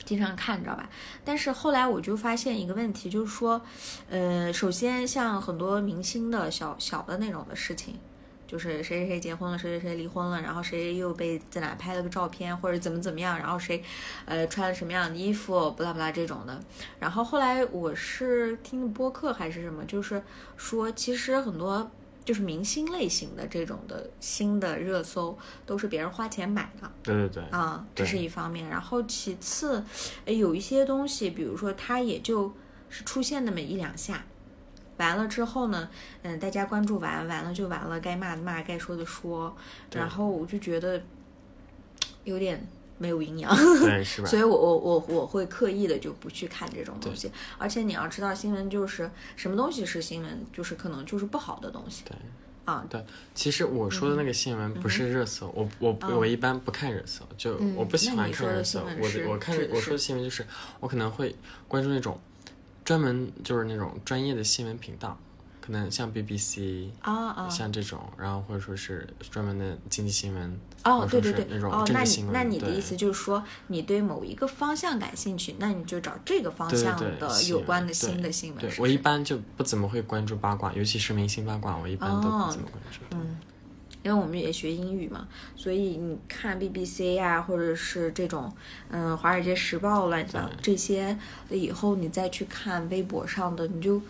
[0.04, 0.90] 经常看，你知道吧？
[1.24, 3.62] 但是后来我就发现一个问题，就是说，
[4.10, 8.00] 呃，首先像很多明星的小小的那种的事情。
[8.48, 13.82] 就是谁谁谁结婚了，谁谁谁离婚了，然后谁又被在哪拍了个照片，或者怎么怎么样，然后谁，
[14.26, 16.60] 呃，穿了什么样的衣服，不拉不拉这种的。
[17.00, 20.22] 然后后来我是听播客还是什么，就是
[20.58, 21.90] 说其实很多
[22.24, 28.70] 就是明星类型的这种的新的热搜都是别人花钱买的对对对，啊，这是一方面。
[28.70, 29.84] 然后其次，
[30.26, 32.54] 呃有一些东西，比如说它也就
[32.90, 34.24] 是出现那么一两下。
[34.98, 35.90] 完了之后呢，
[36.22, 39.56] 嗯，大家关注完，完了就完了，该骂的骂，该说的说，
[39.92, 41.02] 然后我就觉得
[42.24, 42.68] 有点
[43.02, 43.56] 没有营养。
[43.80, 44.28] 对 是吧？
[44.28, 52.04] 所以我我我我会刻意的就不去看这种东西，而且你要知道，新闻就是什么东西是新闻，就是可能就是不好的东西。
[52.06, 52.16] 对
[52.66, 58.82] 啊，对，其实我说的那个新闻不是热搜，我我嗯我一般不看热搜，就嗯我不喜欢看热搜。
[59.00, 60.46] 我的我看我说的新闻就是
[60.80, 61.36] 我可能会
[61.68, 62.20] 关注那种
[62.86, 65.20] 专门就是那种专业的新闻频道，
[65.62, 72.34] 可能像 BBC 啊啊像这种，然后或者说是专门的经济新闻，哦，或对对对，那种政治新闻。
[72.34, 78.72] 那你的意思就是说，你对某一个方向感兴趣，那你就找这个方向的有关的新的新闻。
[78.80, 83.00] 我一般就不怎么会关注八卦，尤其是明星八卦，我一般都哦不怎么关注。
[83.12, 83.38] 嗯，
[84.04, 88.52] 因为我们也学英语嘛，所以你看 BBC 呀、或者是这种
[88.90, 91.16] 嗯《华尔街时报》乱七八糟这些，
[91.50, 94.02] 以后你再去看微博上的，你就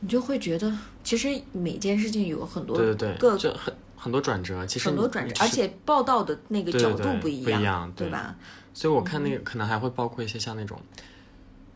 [0.00, 8.34] 你就会觉得，其实每件事情有很多对对对，各就很很多转折，其实很多转折而且报道的那个角度不一样对对吧？
[8.74, 10.76] 所以我看那个可能还会包括一些像那种，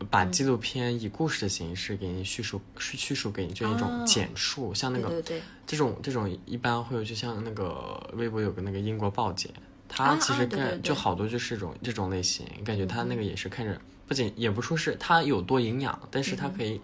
[0.09, 0.31] 把嗯。
[0.31, 9.49] 纪录片以故事的形式给你叙述叙叙述给你，就一种哦简述，像那个对对对，这种这种一般会有，就像那个微博有个那个英国报姐，
[9.87, 16.79] 她啊其实看就好多就是这种这种类型，感觉她那个也是看着不仅也不说是她有多营养，但是她可以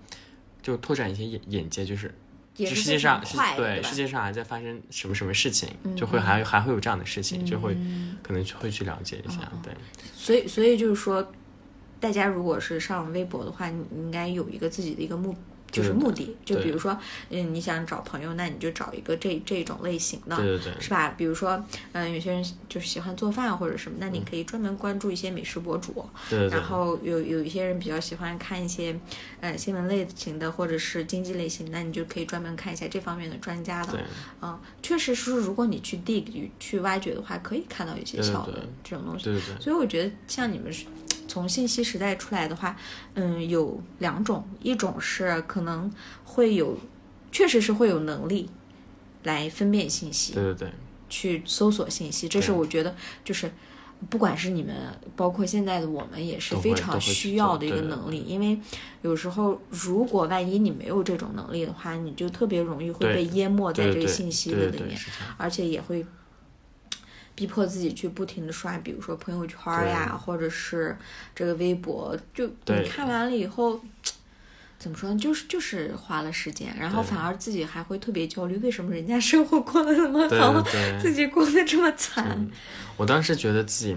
[0.61, 2.13] 就拓展一些眼眼界，就是。
[2.55, 3.19] 这是世界上
[3.57, 7.75] 对世界上还在发生什么什么事情，就会还还会有这样的事情，就会
[8.21, 9.59] 可能就会去了解一下，嗯。
[9.63, 9.73] 对。
[10.15, 11.27] 所以，所以就是说，
[12.03, 15.33] 大家如果是上微博的话，你你应该有一个自己的一个目
[15.71, 16.35] 就是目的。
[16.43, 16.95] 就比如说，
[17.29, 21.15] 嗯，你想找朋友，那你就找一个这这种类型的，对对对是吧？
[21.17, 21.63] 比如说，
[21.93, 25.93] 嗯，有些人就是喜欢做饭或者什么，那你可以专门关注一些美食博主。
[25.95, 28.93] 嗯对对对然后有有一些人比较喜欢看一些，
[29.39, 33.93] 呃，新闻类型的或者是经济类型，那你就可以专门看一下这方面的专家的。
[33.93, 34.01] 对
[34.41, 39.23] 嗯，确实是，如果你去 dig 去挖掘的话，可以看到一些小的这种东西。
[39.25, 40.85] 对对对，所以我觉得像你们是
[41.33, 42.77] 从信息时代出来的话，
[43.15, 45.91] 嗯，有两种，一种是可能
[46.23, 46.77] 会有，
[47.31, 48.47] 确实是会有能力
[49.23, 50.71] 来分辨信息，对对对，
[51.09, 53.51] 去搜索信息，这是我觉得就是。
[54.09, 54.75] 不管是你们，
[55.15, 58.21] 包括现在的我们，也是非常需要的一个能力。
[58.27, 58.59] 因为
[59.01, 64.99] 有时候，如果万一你没有这种能力的话，你就特别容易会被淹没在这个信息的里面。
[65.37, 66.05] 而且也会
[67.35, 70.97] 逼迫自己去不停的刷，比如说朋友圈呀，或者是
[71.35, 73.79] 这个微博，就你看完了以后。
[74.79, 75.17] 怎么说呢？
[75.17, 80.61] 就是就是花了时间，然后反而自己还会特别焦虑，为什么人家生活过得那么好，
[80.99, 82.45] 自己过得这么惨？
[82.97, 83.95] 我当时觉得自己，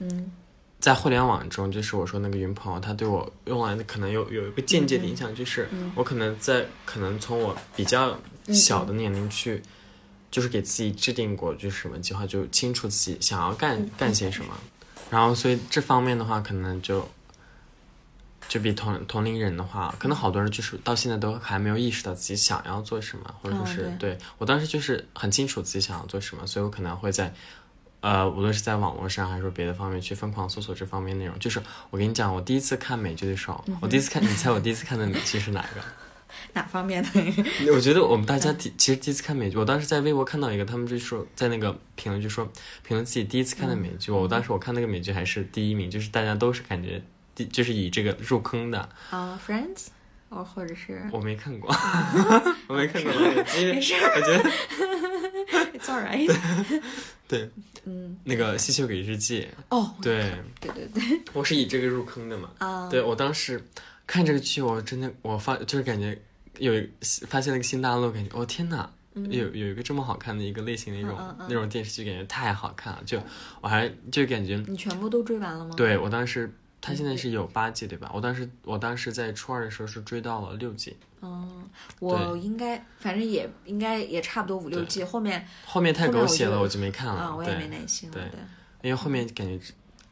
[0.00, 0.32] 嗯，
[0.80, 8.18] 在互联网中，就是我说那个云朋友，他对我用来的可能有有一个间接的影响，就是我可能在可能从我比较
[8.48, 9.62] 小的年龄去，
[10.34, 14.52] 就是给自己制定过就是什么计划，就清楚自己想要干干些什么，
[15.10, 17.08] 然后所以这方面的话，可能就。
[18.46, 27.32] 就比同同龄人的话，可能好多人就是到现在都还没有意识到自己想要做什么，或者说哦是、对对我当时就是很清楚自己想要做什么，所以我可能会在
[28.00, 31.36] 呃，无论是在网络上还是说别的方面去疯狂搜索这方面内容。
[31.38, 35.80] 就是我跟你讲，我第一次看美剧的时候，我第一次看，你猜我第一次看的美剧是哪个？
[36.52, 37.10] 哪方面的？
[37.74, 42.44] 我觉得我们大家第其实第一次看美剧，我当时在微博看到一个，他们就说在那个评论就说
[42.86, 47.02] 评论自己第一次看的美剧，我当时我看那个美剧还是第一名，就是大家都是感觉
[47.34, 48.78] 第就是以这个入坑的，
[49.10, 49.90] 啊、f r i e n d s
[50.28, 51.70] 哦，或者是我没看过，
[52.68, 54.50] 我没看过那个，因为没事我觉得
[55.78, 56.82] It's alright。
[57.26, 57.48] 对
[57.84, 63.62] 嗯，那个《吸血鬼日记》，哦，对对对对，我是以这个入坑的嘛，啊、对我当时
[64.06, 66.20] 看这个剧，我真的我发就是感觉
[66.58, 68.90] 有一发现了一个新大陆，感觉我、天哪！
[69.14, 71.16] 有有一个这么好看的一个类型的一种、
[71.48, 73.00] 那种电视剧，感觉太好看了。
[73.06, 73.16] 就
[73.60, 78.10] 我还就感觉，你全部都追完了吗？，对我当时他现在是有八季对吧？
[78.12, 81.64] 我当时我当时在初二的时候是追到了六季，嗯，
[82.00, 87.14] 我应该反正也应该也差不多五六季，后面后面太狗血了，我就没看了。
[87.14, 88.14] 啊、我也对没耐心了。
[88.16, 88.40] 对对，
[88.82, 89.56] 因为后面感觉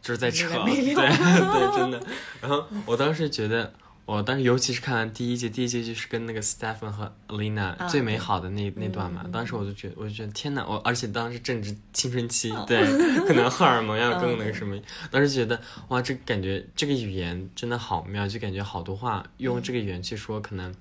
[0.00, 2.00] 就是在扯，对 对，真的。
[2.40, 3.72] 然后我当时觉得，
[4.04, 12.64] 我当时尤其是看完第一季，第一季就是跟那个 Stephen 和 Alina 啊最美好的那那段嘛，嗯当时我就觉得，我就觉得天哪，我而且当时正值青春期，哦。
[12.66, 12.84] 对，
[13.26, 14.76] 可能荷尔蒙要更那个嗯什么，
[15.10, 20.74] 当时觉得哇，这感觉这个语言真的好妙，就感觉好多话用这个语言去说，可能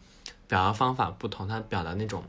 [0.48, 2.24] 表达方法不同，他表达那种。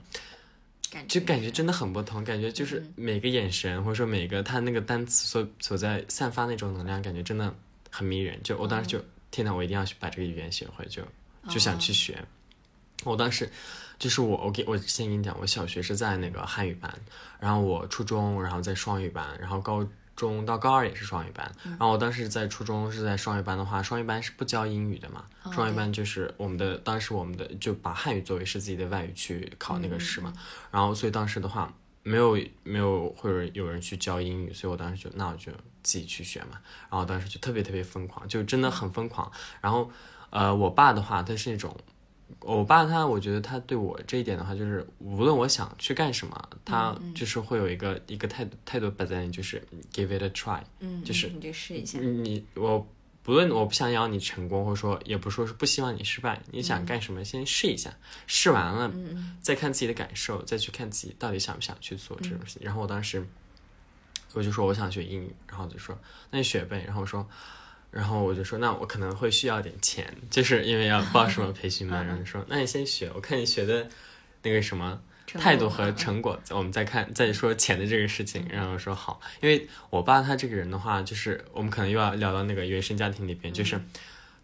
[0.91, 2.93] 感就感觉真的很不同，感觉就是嗯。
[2.97, 7.55] 每个眼神或者说每个他那个单词所所在散发那种能量，感觉真的
[7.93, 8.43] 很迷人。
[8.43, 8.99] 就我当时就、
[9.31, 11.07] 天呐，我一定要去把这个语言学会，就
[11.49, 12.19] 就想去学。
[13.05, 13.51] 我当时
[13.99, 16.93] 就是我我给我先跟你讲，我小学是在那个汉语班，
[17.39, 21.51] 然后我初中然后在双语班，然后高中到高二也是双语班。
[21.65, 30.33] 然后我当时在初中是在双语班的话，双语班是不教英语的嘛，双语班就是我们的当时我们的就把汉语作为是自己的外语去考那个试嘛。
[30.71, 36.61] 然后所以当时的话没有没有或者有人去教英语，所以我当时就那我就自己去学嘛。
[36.91, 39.31] 然后当时就特别特别疯狂，就真的很疯狂。
[39.61, 39.91] 然后
[40.31, 41.77] 呃，我爸的话他是那种。
[42.41, 49.63] 我爸他，我觉得他对我这一点的话，就是无论我想去干什么，他就是会有一个一个态度态度摆在那里，就是
[49.93, 52.01] give it a try，嗯，就是嗯你就试一下。
[52.01, 52.85] 你我
[53.23, 57.93] 不论我不想要你成功，或者说也不说是不希望你失败，你想干什么先试一下，
[58.27, 58.93] 试完了
[59.41, 62.63] 再看自己的感受，再去看自己到底想不想去做这种事情。
[62.65, 63.27] 然后我当时
[64.33, 65.99] 我就说我想学英语，然后就说
[66.31, 67.27] 那你学呗，然后我说。
[67.93, 72.07] 然后我就说，那我可能会需要点钱，就是因为要报什么培训班。
[72.07, 73.87] 然后就说，那你先学，我看你学的
[74.41, 74.99] 那个什么
[75.35, 78.47] 态度和嗯成果，我们再看再说钱的这个事情。
[78.51, 83.81] 然后说好，因为我爸他这个人的话，就是我们可能又要聊到那个原生家庭里边，就是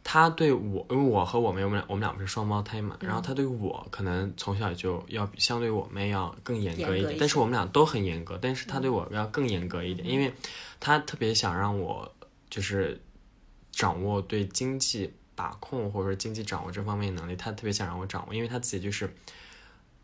[0.03, 10.33] 他对我，因为我和我妹我们俩我们俩不是双胞胎嘛，然后他对我可能从小就要比相对我妹要更严格一点，但是我们俩都很严格，但是他对我要更严格一点，因为
[10.81, 12.11] 他特别想让我
[12.48, 12.98] 就是
[13.70, 19.12] 掌握对经济把控或者说经济掌握这方面能力，他特别想让我掌握，因为他自己就是。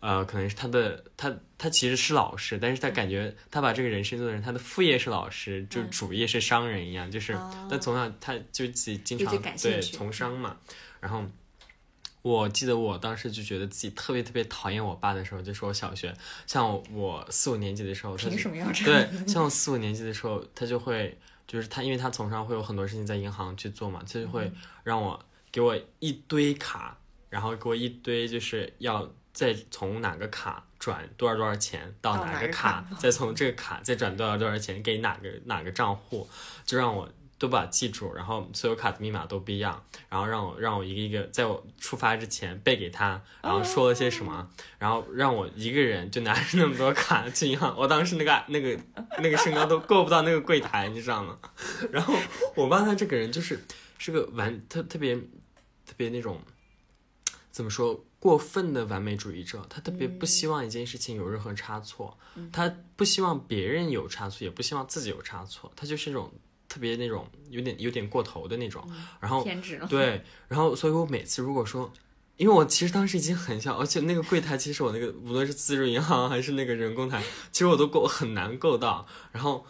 [0.05, 7.33] 呃，可能是他的他他其实是老师，但是他感觉他把这个人生做的人，他的副业是老师，就主业是商人一样，就是
[7.71, 10.59] 他从小他就自己经常对从商嘛，
[11.01, 11.25] 然后
[12.21, 16.15] 我记得我当时就觉得自己特别特别讨厌我爸的时候，就是我小学，
[16.47, 25.19] 像我四五年级的时候，凭什么要这对？，像我四五年级的时候，他就会，就是他，因为他从商会有很多事情在银行去做嘛，他就会让我
[25.51, 26.99] 给我一堆卡，
[27.31, 36.27] 然后给我一堆就是要再从哪个卡转多少多少钱到哪个卡，再从这个卡再转多少多少钱给哪个哪个账户，
[36.65, 37.07] 就让我。
[37.37, 47.77] 都把它记住，然后所有卡的密码都不一样，然后让我让我一个一个在我出发之前背给他，然后说了些什么，然后让我一个人就拿着那么多卡去银行。
[47.77, 48.79] 我当时那个那个
[49.19, 51.37] 那个身高都够不到那个柜台，你知道吗？
[51.91, 52.15] 然后
[52.55, 53.63] 我爸他这个人就是
[53.99, 56.41] 是个玩特特别特别那种
[57.51, 62.17] 怎么说过分的完美主义者，他特别不希望一件事情有任何差错，
[62.51, 66.33] 他不希望别人有差错，也不希望自己有差错，他就是那种
[66.67, 68.83] 特别那种有点有点过头的那种。
[69.21, 69.87] 然后偏执了。
[69.87, 71.93] 对，然后所以我每次如果说，
[72.39, 79.67] 因为我其实当时已经很小，而且那个柜台其实我那个无论是自助银行还是那个人工台，其实我都够很难够到，然后。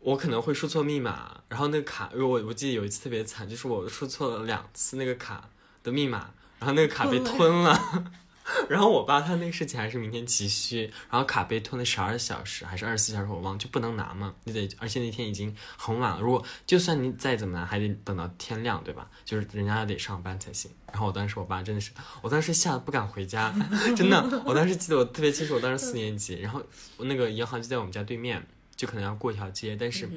[0.00, 5.48] 我可能会输错密码，然后那个卡，因为我我记得有一次特别惨，就是我输错了两次那个卡
[5.82, 8.12] 的密码，然后那个卡被吞了，
[8.68, 19.08] 然后我爸他那个事情还是明天急需，然后卡被吞了十二小时还是二十四小时，我忘就不能拿嘛，你得，而且那天已经很晚了，如果就算你再怎么拿，还得等到天亮，对吧？
[19.24, 20.70] 就是人家得上班才行。
[20.92, 21.90] 然后我当时我爸真的是，
[22.22, 23.52] 我当时吓得不敢回家，
[23.96, 26.62] 真的，我当时记得我特别清楚，我当时四年级，然后
[26.96, 30.08] 我那个银行就在我们家对面，就可能要过一条街，但是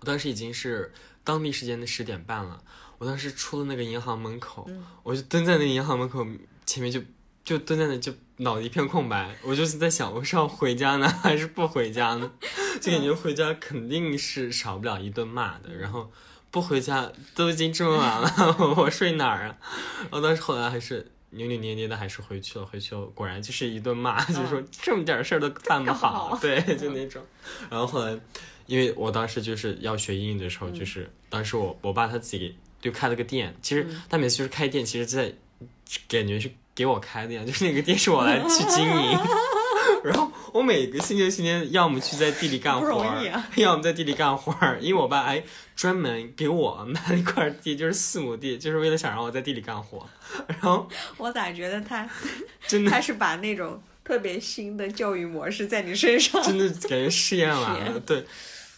[0.00, 2.60] 我当时已经是当地时间的十点半了，
[3.02, 4.64] 我当时出了那个银行门口，
[5.02, 6.24] 我就蹲在那个银行门口
[6.64, 7.00] 前面就
[7.44, 12.30] 就蹲在那就脑子一片空白，我就是在想我是要回家呢还是不回家呢？
[12.80, 16.08] 就感觉回家肯定是少不了一顿骂的，然后
[16.52, 19.56] 不回家都已经这么晚了， 我睡哪儿啊？
[20.02, 21.10] 然后当时后来还是。
[21.34, 27.22] 扭扭捏捏的还是回去了，回去了，果然就是一顿骂， 就说这么点事儿都办不好，对，就那种。
[27.70, 28.20] 然后后来，
[28.66, 35.32] 因为我当时就是要学英语的时候，就是当时我我爸他自己就开了个店，其实他每次就是开店，其实在
[36.08, 39.18] 感觉是给我开的呀， 就是那个店是我来去经营。
[40.04, 43.06] 然后我每个星期星期要么去在地里干活
[43.54, 45.42] 要么在地里干活，因为我爸还
[45.76, 50.08] 专门给我买了一块地，就是四亩地，就是为了想让我在地里干活。
[50.48, 52.08] 然后 我咋觉得他
[52.66, 56.42] 真的他是把那种特别新的教育模式在你身上？
[56.42, 58.00] 真的感觉试验完了。
[58.00, 58.24] 对，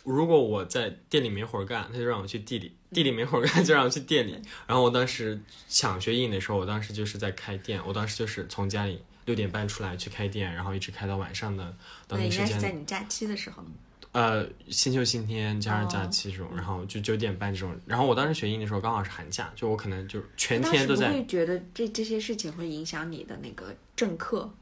[0.04, 4.32] 如果我在店里没活儿干，他就让我去地里；地里没活儿干，就让我去店里。
[4.66, 11.74] 然后我当时想学英语的时候，我当时就是在开店，我当时就是从家里六点半出来去开店，然后一直开到晚上的
[12.06, 12.70] 当地时那应该是在。
[12.72, 13.64] 你假期的时候。
[14.12, 17.74] 呃，星期六、星期天加上哦假期这种，然后就九点半这种。
[17.84, 24.54] 然后我当时学英语的时候刚好是寒假，就我可能就全天都在会觉得这这些事情会影响你的那个正课？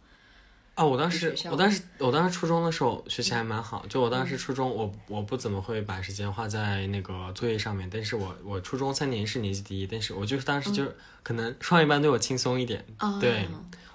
[0.75, 13.47] 啊，我当时我当时我当时初中的时候学习还蛮好，就我当时初中我我不怎么会把时间花在那个作业上面，但是我我初中三年是年级第一，但是我就是当时就是可能双语班对我轻松一点，哦对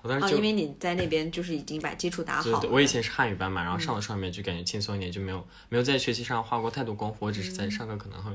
[0.04, 0.38] 我当哦，时就。
[0.38, 2.60] 因为你在那边就是已经把基础打好了。
[2.60, 8.32] 对对，我以前是汉语班嘛，然后上了双语班就感觉轻松一点，就没有没有在学习上花过太多功夫，我只是在上课可能会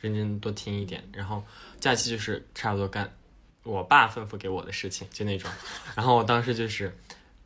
[0.00, 1.40] 认真多听一点，然后
[1.78, 3.08] 假期就是差不多干
[3.62, 5.48] 我爸吩咐给我的事情，就那种。
[5.94, 6.96] 然后我当时就是，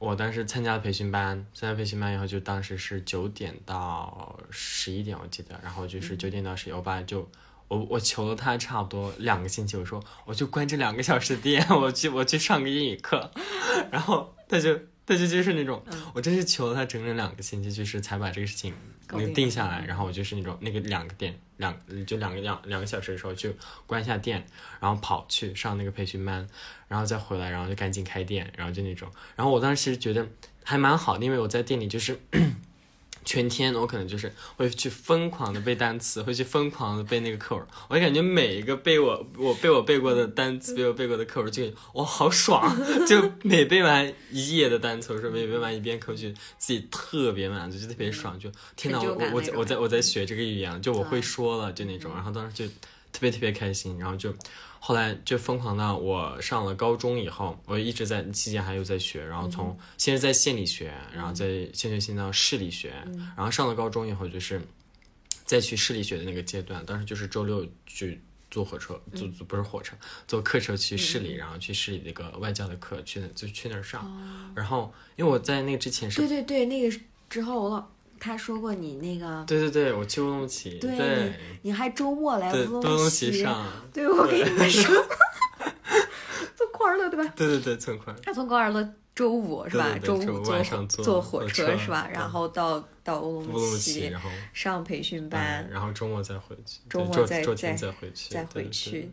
[0.01, 7.31] 我当时参加了培训班，参加培训班以后就当时是九点到十一点，我记得，然后就是九点到十一，我爸就。
[7.69, 13.31] 我我求了他差不多两个星期，我说我就关这两个小时的店，我去我去上个英语课，
[13.93, 15.83] 然后他就他就就是那种，
[16.15, 18.73] 我真是求了他整整两个星期，就是才把这个事情
[19.11, 21.75] 那个定定下来，然后我就是那种那个两个点两
[22.07, 23.51] 就两个两两个小时的时候就
[23.87, 24.47] 关下店，
[24.81, 26.47] 然后跑去上那个培训班，
[26.89, 30.29] 然后再回来，然后就赶紧开店，然后就那种，然后我当时其实觉得
[30.63, 32.21] 还蛮好的，因为我在店里就是。
[33.25, 42.75] 全天我可能就是会去疯狂的背单词，会去疯狂的背那个课文，我就感觉每一个背我我背我背过的单词，背我背过的课文，就哇好爽，
[43.07, 46.29] 就每背完一页的单词，我说每背完一遍课，就
[46.59, 52.73] 自己特别满足，就特别爽，就天哪，我成就感我我我在我在学这个语言，就我会说了，就那种，然后当时就
[53.13, 54.35] 特别特别开心，然后就
[54.79, 62.93] 后来就疯狂到我上了高中以后，我一直在期间还有在学，然后从先是在县里学，然后在县学新到市里学，
[63.37, 64.61] 然后上了高中以后就是
[65.45, 68.21] 再去市里学的那个阶段，当时就是周六去。
[68.53, 69.95] 坐火车，坐坐不是火车，
[70.27, 74.53] 坐客车去市里，然后去市里那个外教的课，去那就去那儿上。
[74.57, 77.89] 然后因为我在那个之前是对对对，那个之后我老
[78.21, 84.95] 他说过你那个，对对对，我去乌鲁木齐，对对你你还周末来，乌鲁木木齐上，对我跟你们说，
[86.57, 87.33] 都对吧？
[87.35, 88.15] 对对对，存款。
[88.23, 89.85] 他从高二到周五是吧？
[89.93, 92.09] 对对对周五坐坐坐火火车是吧？
[92.13, 99.13] 然后到到乌鲁木齐齐，然后上培训班嗯，，然后周末再回去，周末再再天再回去，再对回去。。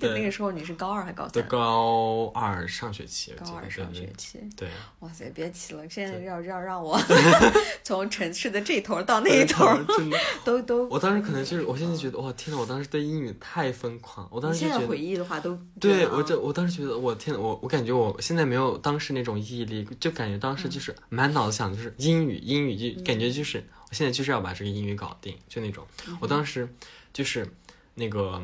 [0.00, 1.48] 对那个时候你是高二还高对，三？
[1.48, 4.38] 高二上学期，高二上学期。
[4.56, 4.68] 对，
[5.00, 6.98] 哇塞，别提了，现在要要让我
[7.82, 9.66] 从城市的这头到那一头
[9.98, 10.86] 真的，都都。
[10.88, 14.90] 我当时可能就是，我现在觉得，哇，天呐，我当时对英语太疯狂，我当时现在时就觉得。
[14.90, 25.86] 回忆的话都对我这，我当时觉得，我天呐，我我感觉我现在没有当时那种毅力，就感觉当时就是满脑子想的就是英语，英语就感觉就是我现在就是要把这个英语搞定，就那种。
[26.20, 26.68] 我当时
[27.12, 27.48] 就是
[27.94, 28.42] 那个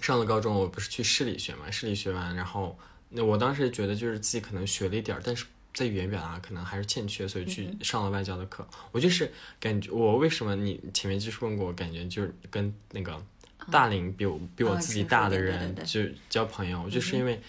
[0.00, 2.78] 上了高中，我不是去市里学嘛，市里学完，然后
[3.08, 5.44] 那我当时觉得就是自己可能学了一点儿，但是
[5.74, 8.66] 在语言表达可能还是欠缺，所以去上了外教的课。
[8.92, 9.30] 我就是
[9.60, 13.22] 感觉我为什么你前面就是问过我，感觉就是跟那个
[13.70, 17.40] 大龄比我比我啊自己大的人就交朋友，就是因为。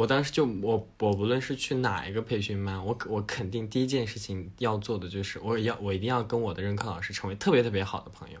[0.00, 8.38] 我当时就我我不论是去哪一个培训班，我我肯定第一件事情要做的就是我要我一定要跟我的任课老师成为特别特别好的朋友，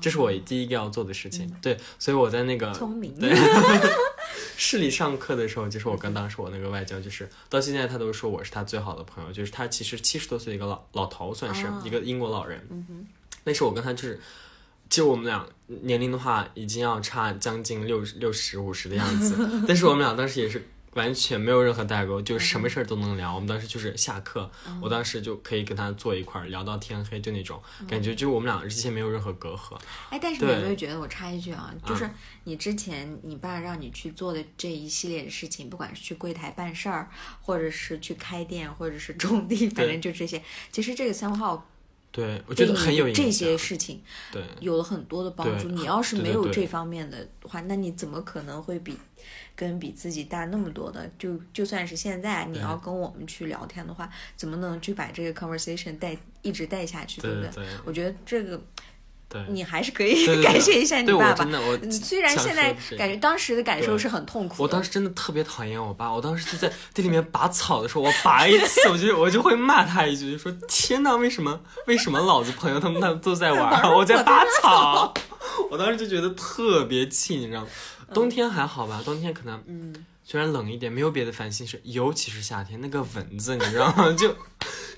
[0.00, 1.54] 这是我第一个要做的事情。
[1.60, 3.14] 对，所以我在那个聪明。
[3.20, 3.30] 对，
[4.56, 12.66] 市里上课的时候，就是我跟当时我那个外教，就是到现在他都说我是他最好的朋友，就是他其实七十多岁一个老老头，算是哦一个英国老人。
[12.70, 13.06] 嗯
[13.44, 14.18] 那时候我跟他就是，
[14.88, 19.36] 其实我们俩年龄的话已经要差将近六十六十五十的样子，
[19.68, 20.66] 但是我们俩当时也是。
[20.94, 23.34] 完全没有任何代沟，就是什么事儿都能聊。
[23.34, 29.78] 我们当时就是下课，我当时就可以跟他坐一块儿聊到天黑，就那种感觉，就是我们俩之间没有任何隔阂。
[30.10, 32.08] 哎，但是你有没有觉得，我插一句啊，就是
[32.44, 40.42] 你之前你爸让你去做的这一系列的事情，不管是去柜台办事儿，或者是去开店，或者是种地，反正就这些。
[40.70, 41.68] 其实这个三号
[42.10, 43.24] 对，我觉得很有影响。
[43.24, 45.68] 这些事情对，有了很多的帮助。
[45.68, 48.98] 你要是没有这方面的话，那你怎么可能会比
[49.54, 51.10] 跟比自己大那么多的？
[51.18, 58.60] 就就算是现在你要跟我们去聊天的话，怎么能去把这个 conversation 带一直带下去，对不对对我觉得这个，
[59.48, 61.46] 你还是可以 感谢一下你爸爸
[61.90, 75.14] 虽然现在感觉当时的感受是很痛苦，我当时真的特别讨厌我爸，我当时就在 地里面拔草的时候，我拔一次，我就我就会骂他一句，就说天呐，为什么为什么老子朋友他们他们都在玩， 我在拔草？
[75.70, 77.68] 我当时就觉得特别气，你知道吗？
[78.14, 84.12] 冬天还好吧，冬天可能嗯，虽然冷一点，没有别的烦心事，尤其是夏天那个蚊子，你知道吗？
[84.18, 84.36] 就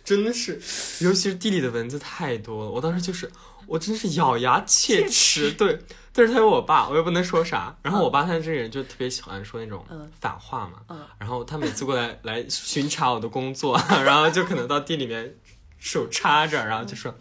[0.05, 0.61] 真的是，
[1.05, 3.31] 尤其是地里的蚊子太多了，我当时就是
[3.67, 5.79] 我真是咬牙切齿，对。
[6.17, 7.77] 但是他有我爸，我又不能说啥。
[7.83, 10.75] 然后我爸他这个人就特别喜欢说那种嗯反话嘛。
[10.89, 15.35] 嗯然后他每次过来来巡查我的工作， 然后就可能到地里面
[15.77, 17.13] 手插着，然后就说。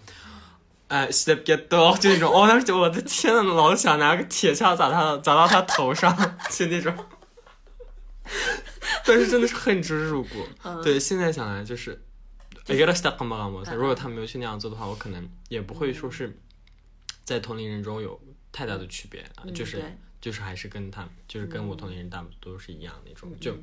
[0.94, 6.16] 哎，洗的别多，就那种，我当时就我的天呐，老想拿个铁锹砸他，砸到他头上，
[6.52, 6.96] 就那种。
[9.04, 10.46] 但是真的是恨之入骨。
[10.84, 12.00] 对，现在想来就是，
[12.68, 16.38] 如果他没有去那样做的话，我可能也不会说是
[17.24, 18.22] 在同龄人中有
[18.52, 19.84] 太大的区别啊，嗯就是
[20.22, 23.58] 就是还是跟他就是跟我同龄人大多都是一样那种，嗯就。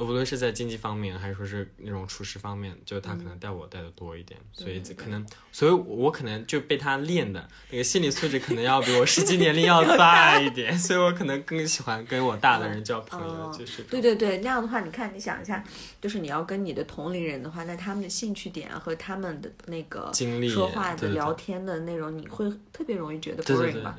[0.00, 15.62] 呃无论是在经济方面，还是说是那种处事方面，就他可能带我带的多一点，所以可能，所以我可能就被他练的那个心理素质可能要比我实际年龄要大一点，所以我可能更喜欢跟我大的人交朋友，哦就是对对对，那样的话，你看，你想一下，
[16.00, 23.92] 就是你要跟你的同龄人的话，那他们的兴趣点啊和他们的那个经历说话的、聊天的内容，你会特别容易觉得对对 boring。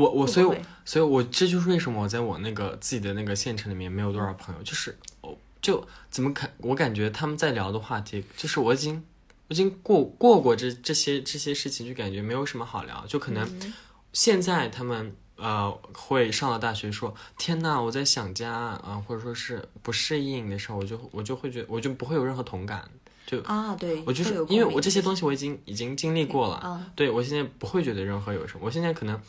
[0.00, 9.02] 我我所以所以我这就是为什么我在我那个自己的那个县城里面没有多少朋友，就是我就怎么看我感觉他们在聊的话题，就是我已经
[9.48, 13.72] 我已经过过过这这些这些事情，就感觉没有什么好聊，就可能嗯。
[14.12, 15.14] 现在他们。
[15.36, 22.88] 呃，会上了大学说天呐，我在想家啊、或者说是不适应的时候，我就我就会觉得我就不会有任何同感，
[23.26, 29.20] 就啊，对，我就是因为我这些东西我已经已经经历过了，啊，对我现在不会觉得任何有什么，我现在可能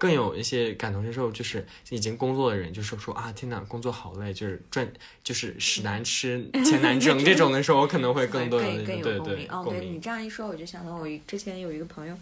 [0.00, 4.90] 更有一些感同身受，就是已经工作的人，就是说啊，天哪，工作好累，就是赚，
[5.22, 9.46] 就是屎难吃钱难挣这种的时候，我可能会更多的更更有共鸣。
[9.50, 10.00] 哦，对你。
[10.00, 12.16] 这样一说，我就想到我之前有一个朋友，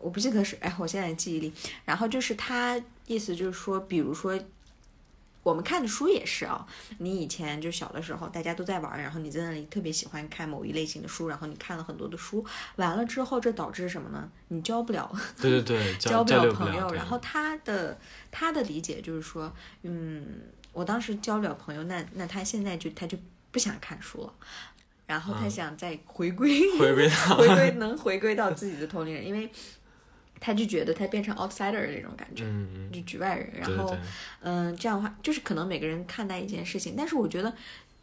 [0.00, 1.52] 我不记得是哎，我现在记忆力，
[1.84, 4.36] 然后就是他意思就是说，比如说。
[5.46, 6.66] 我们看的书也是啊，
[6.98, 12.44] 你以前就小的时候，大家都在玩，然后你在那里特别喜欢看某一类型的书，然后你看了很多的书，
[12.74, 14.28] 完了之后，这导致什么呢？
[14.48, 15.08] 你交不了
[15.40, 16.52] 对对对，交交不了。
[16.52, 16.90] 朋友。
[16.90, 17.96] 然后他的
[18.32, 20.40] 他的理解就是说，嗯，
[20.72, 23.16] 我当时交不了朋友，那那他现在就他就
[23.52, 24.32] 不想看书了，
[25.06, 29.48] 然后他嗯想再回归、回归到 回归能回归到自己的同龄人，因为
[30.38, 32.44] 他就觉得他变成 outsider 的那种感觉，
[32.92, 33.50] 就局外人。
[33.54, 33.96] 然后
[34.40, 37.52] 嗯，这样的话，就是可能每个人看待一件事情，但是我觉得，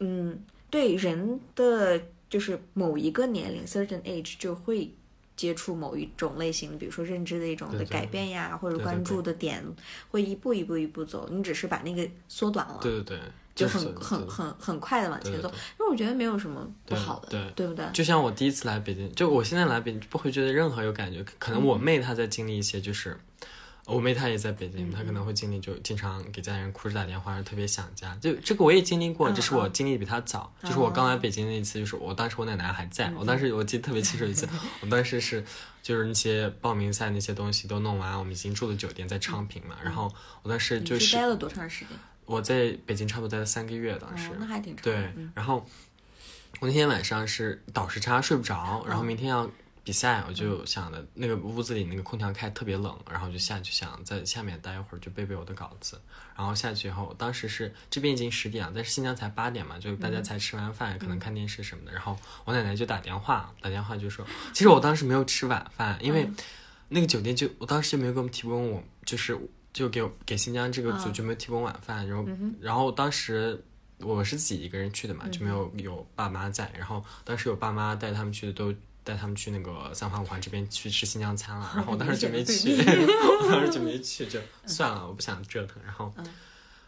[0.00, 0.38] 嗯，
[0.70, 4.92] 对人的就是某一个年龄 certain age 就会
[5.36, 9.64] 接触某一种类型，比如说认知的一种的改变呀，或者关注的点，
[10.10, 13.18] 会一步一步一步走，你只是把那个缩短了，对对对，
[13.54, 17.84] 就很很很很快的往前走，因为我觉得没有什么不好的，对对不对？
[17.92, 23.16] 就像我第一次来北京，就我现在来北京不会觉得任何有感觉，可能嗯我妹她在经历一些，就是、
[23.86, 28.16] 我妹她也在北嗯京，她可能会经历就经常给家人哭着打电话，特别想家。
[28.20, 30.52] 就这个我也经历过，嗯只是我嗯经历比她早。
[30.62, 34.48] 就是我刚来北京那一次，就是我当时我奶奶还嗯在，我当时我记得特别清楚一次，
[34.82, 35.44] 我当时是
[35.80, 41.96] 就是那些报名赛那些东西都弄完，我们已经住的酒店在昌平嘛，然后我当时就是待了多长时间？
[42.26, 44.28] 我在北京差不多待了三个月，当时。
[44.30, 44.92] 哦，那还挺长的。
[44.92, 45.64] 对，然后
[46.60, 49.50] 我那天晚上是倒时差睡不着，然后明天要
[49.82, 56.00] 比赛，我就想的那个屋子里那个空调开特别冷，然后就下去想在下面待一会儿，就背背我的稿子。
[56.34, 61.92] 然后下去以后，当时是这边已经十点了，但是新疆才八点嘛，就大家才吃完饭，可能看电视什么的。
[61.92, 66.30] 然后我奶奶就打电话，打电话就说，其实我当时没有吃晚饭，因为
[66.88, 69.38] 那个酒店就我当时就没有给我们提供我就是。
[69.74, 72.26] 就给给新疆这个组嗯就没有提供晚饭，然后、
[72.60, 73.62] 然后当时
[73.98, 76.70] 我是自己一个人去的嘛，就没有有爸妈在。
[76.78, 78.72] 然后当时有爸妈带他们去的，都
[79.02, 81.70] 带他们去那个三环五环这边去吃新疆餐了。
[81.74, 82.70] 然后我当时就没去，
[83.42, 85.82] 我当时就没去，就算了，我不想折腾。
[85.84, 86.12] 然后，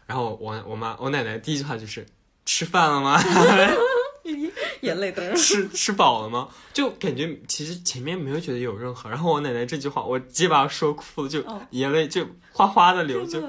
[0.05, 2.05] 然后我我妈我奶奶第一句话就是
[2.45, 3.21] 吃饭了吗？
[4.81, 6.49] 眼泪都 吃吃饱了吗？
[6.73, 11.61] 就感觉其实前面没有觉得有任何，然后我奶奶这句话，我直接把她说哭了，就哦。
[11.71, 13.39] 眼泪就哗哗的流，就。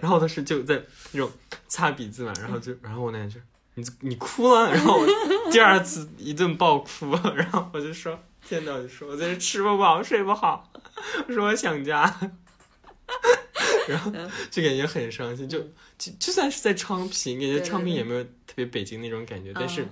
[0.00, 1.30] 然后我当时就在那种
[1.68, 3.38] 擦鼻子嘛，然后就，然后我奶奶就
[3.74, 5.06] 你你哭了，然后我
[5.50, 10.70] 第二次一顿爆哭，然后我就说天呐，我就说我在这吃不饱睡不好，
[11.28, 12.02] 我说我想家，
[13.88, 14.10] 然后
[14.50, 15.58] 就感觉很伤心，就
[15.96, 19.88] 就就算是在昌平，感觉昌平也没有特别北京那种感觉，但是嗯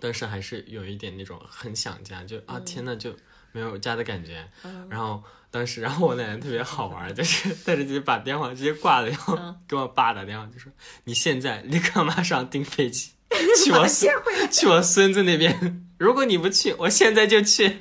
[0.00, 3.14] 但是还是有一点那种很想家，就啊天呐，就
[3.52, 4.48] 没有家的感觉，
[4.88, 5.22] 然后。
[5.52, 10.70] 当时，然后我奶奶特别好玩，就是带着直接把电话直接挂了，然后嗯给我爸打电话，就说
[11.02, 13.10] ：“你现在立刻马上订飞机
[13.64, 14.08] 去我孙
[14.52, 17.78] 去我孙子那边，如果你不去，我现在就去。”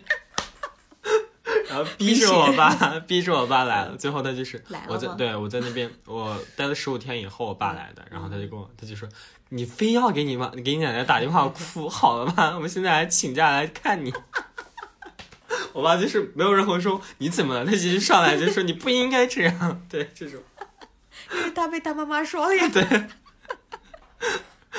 [1.97, 2.69] 逼着我爸，
[3.07, 3.95] 逼着我爸来了。
[3.97, 8.05] 最后他就是我在对我在那边，我待了十五天以后，我爸来的。
[8.09, 9.07] 然后他就跟我，他就说
[9.49, 12.53] ：“你非要给你妈给你奶奶打电话哭好了吗？
[12.55, 14.13] 我们现在还请假来看你。
[15.73, 20.41] ”我爸就是没有任何说你怎么了，他直接上来就说你不应该这样，对这种，
[21.33, 22.67] 因为他被他妈妈说了呀。
[22.73, 22.83] 对，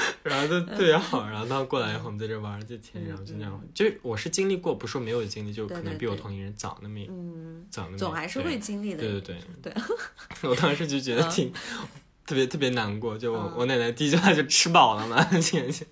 [0.23, 8.99] 然后就特别好，然后他过来以后我们在这玩了几天，然后就那样，就是我是经历过，不是说没有经历，就可能对对对比我同龄人早那么一嗯，早那么总还是会经历的。
[8.99, 9.75] 对对对对，
[10.51, 11.53] 我当时就觉得挺
[12.27, 15.23] 特别特别难过，就我嗯我奶奶第一句话就吃饱了吗？
[15.41, 15.87] 简直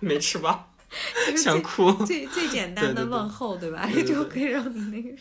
[0.00, 0.72] 没吃饱，
[1.36, 1.92] 想哭。
[2.04, 3.86] 最最简单的对对对问候，对吧？
[3.86, 5.16] 对对对就可以让你那个。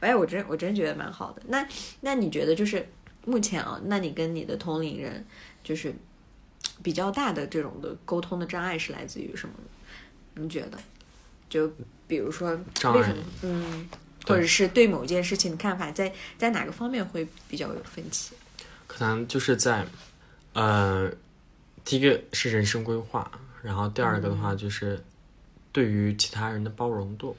[0.00, 1.42] 哎，我真我真觉得蛮好的。
[1.48, 1.66] 那
[2.02, 2.86] 那你觉得就是
[3.24, 5.24] 目前啊，那你跟你的同龄人
[5.64, 5.94] 就是
[6.82, 9.54] 比较大的这种的沟通的障碍是来自于什么？
[10.34, 10.78] 你觉得？
[11.48, 11.70] 就
[12.06, 13.22] 比如说障碍为什么？
[13.42, 13.88] 嗯，
[14.26, 18.34] 或者是对某件事情的看法，在在哪个方面会比较有分歧？
[18.86, 19.84] 可能就是在，
[20.52, 21.10] 呃，
[21.84, 23.30] 第一个是人生规划，
[23.62, 25.02] 然后第二个的话就是
[25.72, 27.36] 对于其他人的包容度。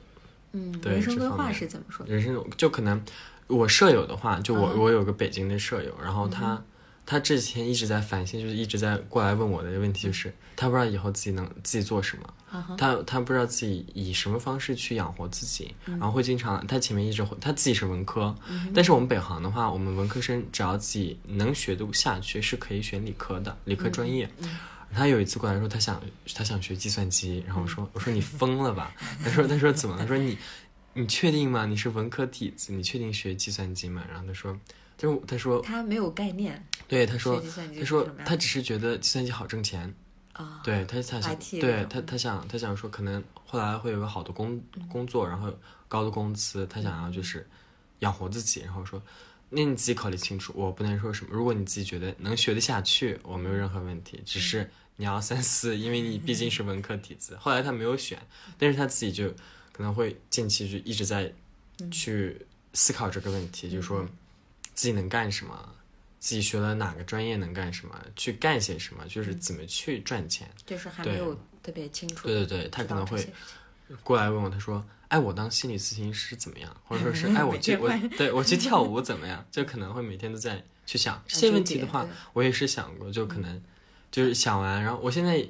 [0.52, 2.12] 嗯，对人生规划是怎么说的？
[2.12, 3.02] 人生就可能
[3.46, 6.62] 我舍友的话，就我、嗯我有个北京的舍友，然后他、
[7.04, 18.34] 他这几天一直在反省，就是一直在过来问我的问题，就是他不知道以后自己能自己做什么，他他不知道自己以什么方式去养活自己，嗯然后会经常他前面一直会他自己是文科，
[18.74, 24.28] 但是我们北航的话，我们文科生只要自己能学得下去，是可以选理科的，理科专业。
[24.94, 25.98] 他有一次过来说，他想
[26.34, 28.94] 他想学计算机，然后我说我说你疯了吧？
[29.24, 29.96] 他说他说怎么？
[29.98, 30.36] 他说你
[30.92, 31.64] 你确定吗？
[31.64, 34.02] 你是文科底子，你确定学计算机吗？
[34.10, 34.54] 然后他说，
[35.02, 37.42] 他说他说他没有概念对，他说
[37.78, 39.92] 他说他只是觉得计算机好挣钱，
[40.32, 40.60] 啊。
[40.62, 45.52] 对他他想对他他想他想说可能后来会有个好的工工作，然后
[45.88, 47.46] 高的工资，他想要就是
[47.98, 49.02] 养活自己，然后说。
[49.54, 51.30] 那你自己考虑清楚，我不能说什么。
[51.30, 57.36] 如果你自己觉得能学得下去，我没有任何问题，只是你要三思，因为你毕竟是文科底子。
[57.36, 58.18] 后来他没有选，
[58.56, 59.28] 但是他自己就
[59.70, 61.30] 可能会近期就一直在
[61.90, 64.08] 去思考这个问题，就是说
[64.74, 65.74] 自己能干什么，
[66.18, 70.48] 自己学了哪个专业能干什么，去干些什么，就是怎么去赚钱。
[70.64, 72.26] 就是还对没有特别清楚。
[72.28, 73.26] 对对对，他可能会
[74.02, 76.74] 过来问我，他说：“哎，我当心理咨询师怎么样？
[76.84, 79.44] 或者说是 哎，我去我对我去跳舞怎么样？
[79.50, 83.62] 就可能会每天都在去想 这些问题的话我也是想过，就可能
[84.10, 85.46] 就是想完，然后我现在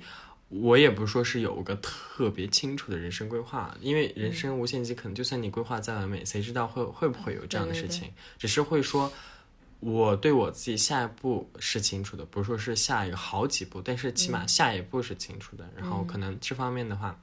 [0.53, 8.13] 我也不是说是有个特别清楚的人生规划，因为人生无限极，可能就算你规划再完美，谁知道会会不会有这样的事情？
[8.39, 9.13] 只是会说。
[9.85, 15.69] 我对我自己下一步是清楚的，不是说是下一个好几步，但是起码下一步是清楚的。
[15.77, 17.19] 然后可能这方面的话，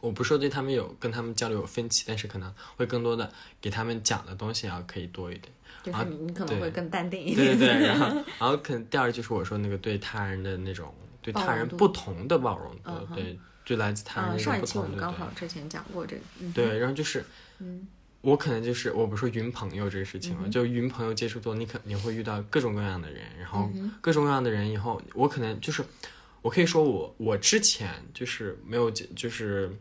[0.00, 3.30] 我不是说对他们有跟他们交流有分歧，但是可能会更多的
[3.60, 5.52] 给他们讲的东西要可以多一点。
[5.82, 7.58] 就是你你可能会更淡定一对点。
[7.58, 8.06] 对对，然后
[8.40, 16.22] 然后可能第二就是我说那个对他人的那种对他人不同的包容度，嗯对，就来自他人嗯，那上一期我们刚好之前讲过这个。
[16.40, 17.24] 嗯，对，然后就是，
[17.58, 17.86] 嗯
[18.20, 25.84] 我可能就是我不是说云朋友这个事情嘛，就云朋友接触多，你可你会遇到各种各样的人，然后嗯各种各样的人以后，我可能就是，
[26.42, 29.74] 我可以说我我之前就是没有接就是。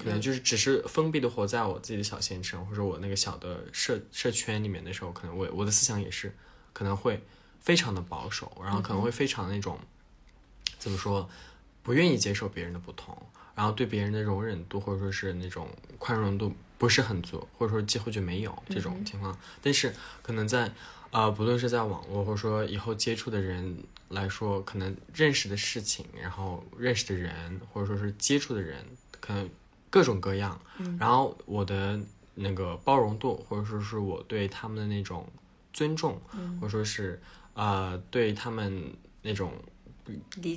[0.00, 6.32] 可能就是只是封闭的活在我自己的小县城，或者我那个小的社社圈里面的时候，可能我我的思想也是
[6.72, 7.20] 可能会
[7.58, 9.76] 非常的保守，然后可能会非常那种、
[10.78, 11.28] 怎么说，
[11.82, 13.16] 不愿意接受别人的不同，
[13.54, 15.68] 然后对别人的容忍度或者说是那种
[15.98, 19.36] 宽容度不是很足，或者说几乎就没有这种情况。
[19.62, 20.70] 但是可能在
[21.10, 28.84] 呃，不论是在网络或者说以后接触的人来说，可能认识的事情，然后认识的人或者说是接触的人，
[29.18, 29.48] 可能
[29.88, 30.60] 各种各样。
[30.98, 31.98] 然后我的
[32.34, 35.26] 那个包容度，或者说是我对他们的那种
[35.72, 36.20] 尊重，
[36.60, 37.20] 或者说是
[37.54, 39.52] 呃对他们那种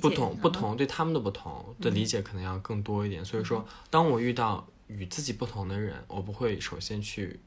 [0.00, 0.52] 不同不嗯。
[0.52, 3.24] 同对他们的不同的理解可能要更多一点。
[3.24, 7.38] 所以说，当我遇到与自己不同的人，我不会首先去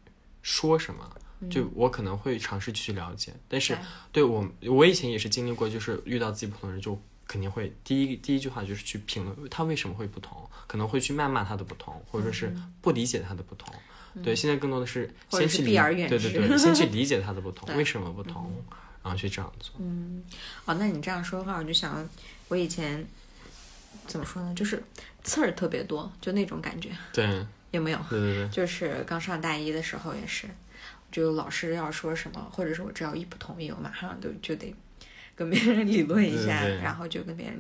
[0.42, 1.10] 说什么。
[1.50, 3.78] 就我可能会尝试去了解，但是
[4.12, 6.98] 对我我以前也是经历过，就是遇到自己不同的人，就
[7.28, 13.72] 肯定会第一第一句话就是去评论他为什么会不同，可能会去谩骂他的不同，或者说是不 理解他的不同。
[14.24, 18.50] 对，现在更多的是先去理避而远之对对对，先去理解他的不同，为什么不同，
[19.06, 19.76] 然后去这样做。
[19.78, 20.24] 嗯
[20.66, 22.10] 哦，那你这样说的话，我就想，
[22.48, 23.06] 我以前
[24.08, 24.84] 怎么说呢，就是
[25.24, 28.00] 刺儿特别多，就那种感觉，对有没有？
[28.10, 30.48] 对对对，就是刚上大一的时候也是，
[31.12, 34.74] 就老师要说什么，或者是我只要一不同意，我马上就就得
[35.36, 37.60] 跟别人理论一下，对对对然后就跟别人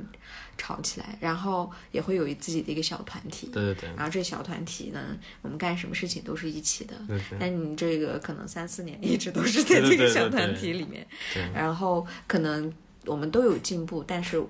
[0.57, 3.47] 吵起来，然后也会有自己的一个小团体。
[3.51, 6.95] 对对对然后这小团体呢，我们干什么事情都是一起的。
[7.07, 12.71] 对对但你这个可能三四年一直都是在这个对对对对小团体里面，对然后可能
[13.05, 14.41] 我们都有进步，但是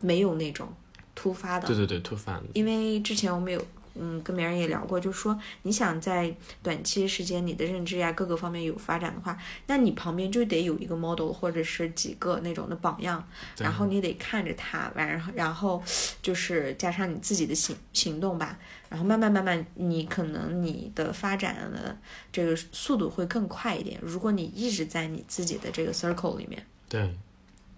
[0.00, 0.72] 没有那种
[1.14, 1.68] 突发的。
[1.68, 3.62] 对对对，突发的，因为之前我们有
[3.94, 9.36] 嗯跟别人也聊过，就说你想在短期时间你的认知呀各个方面有发展的话，
[9.66, 13.26] 那你旁边就得有一个 model 或者是几个那种的榜样，
[13.58, 15.82] 然后你得看着他，然后然后
[16.22, 21.98] 就是加上你自己的行行动吧，然后慢慢慢慢，你可能你的发展的
[22.32, 23.98] 这个速度会更快一点。
[24.02, 27.12] 如果你一直在你自己的这个 circle 里面，对，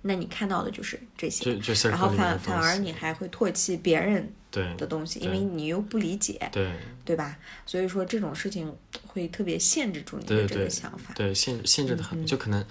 [0.03, 1.59] 那你看到的就是这些。
[1.89, 6.71] 然后反反而你还会唾弃别人对的东西，因为你又不理解，对
[7.05, 7.37] 对吧？
[7.67, 8.73] 所以说这种事情
[9.07, 11.15] 会特别限制住你的这个想法。
[11.15, 12.63] 对限限制的嗯很，就可能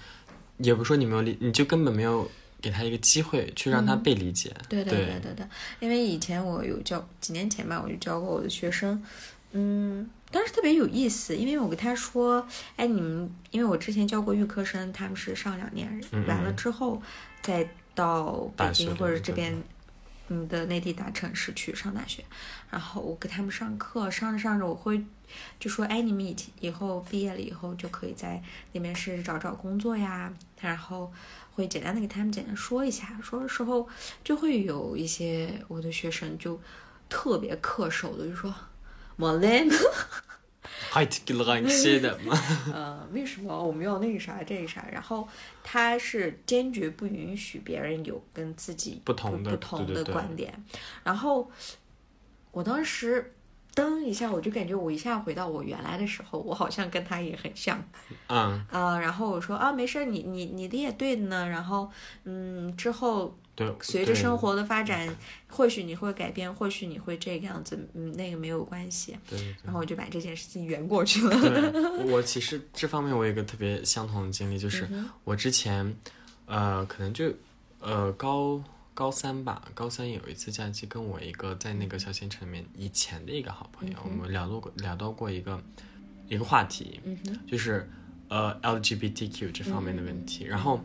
[0.58, 2.30] 也不是说你没有理，你就根本没有
[2.60, 4.50] 给他一个机会去让他被理解。
[4.56, 5.46] 嗯对对对对对对，
[5.80, 9.02] 因为以前我有教，几年前吧，我就教过我的学生，
[9.50, 17.02] 嗯，当时特别有意思，因为我跟他说，哎，你们，因为我之前教过预科生，他们是上两年，嗯完了之后
[17.42, 19.60] 再到北京或者这边。
[20.28, 22.24] 嗯的内地大城市去上大学，
[22.70, 25.04] 然后我给他们上课，上着上着我会
[25.58, 28.42] 就说，哎，你们以前以后毕业了以后就可以在
[28.72, 31.12] 那边试试找找工作呀，然后
[31.54, 33.88] 会简单的给他们简单说一下，说的时候
[34.24, 36.60] 就会有一些我的学生就
[37.08, 38.54] 特别恪守的就说，
[39.16, 39.34] 莫
[41.00, 42.38] 雷，还给了一些的嘛，
[42.72, 44.86] 呃， 为什么我们要那个啥这个啥？
[44.92, 45.26] 然后
[45.64, 50.52] 他是坚决不允许别人有跟自己不同的不同的对对对观点。
[51.02, 51.50] 然后
[52.50, 53.34] 我当时
[53.74, 57.82] 噔一下，我就感觉我一下回到我原来的时候，我好像跟他也很像。
[58.28, 61.48] 嗯，啊，然后我说啊，没事儿，你你你的也对的呢。
[61.48, 61.90] 然后，
[62.24, 65.14] 嗯，之后对，随着生活的发展，
[65.46, 69.14] 或许你会改变，或许你会这个样子，嗯，那个没有关系。
[69.28, 71.38] 对对然后我就把这件事情圆过去了。
[71.38, 74.88] 对， 我其实这方面我有一个特别相同的经历，就是
[75.24, 75.94] 我之前，
[76.46, 77.30] 呃，可能就
[77.80, 78.58] 呃高
[78.94, 85.62] 高三吧，高三有一次假期，跟我一个在那个小县城里面以前的一个好朋友，我们聊到过聊到过一个
[86.26, 86.98] 一个话题，
[87.46, 87.86] 就是
[88.28, 90.82] 呃 LGBTQ 这方面的问题，然后。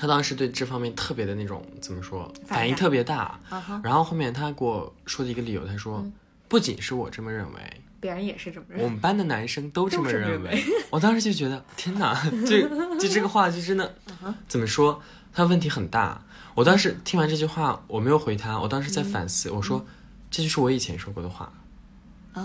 [0.00, 3.38] 他当时对这方面特别的那种怎么说，反应特别大。
[3.84, 6.02] 然后后面他给我说的一个理由，他说
[6.48, 7.60] ：“不仅是我这么认为，
[8.00, 8.84] 别人也是这么认为。
[8.84, 10.64] 我们班的男生都这么都这么认为。
[10.88, 12.66] 我当时就觉得，天哪，就
[12.98, 13.94] 就这个话就真的
[14.48, 15.02] 怎么说？
[15.34, 16.24] 他问题很大。
[16.54, 19.84] 我当时听完这句话，我没有回他，我当时在反思，我说
[20.30, 21.52] 这就是我以前说过的话。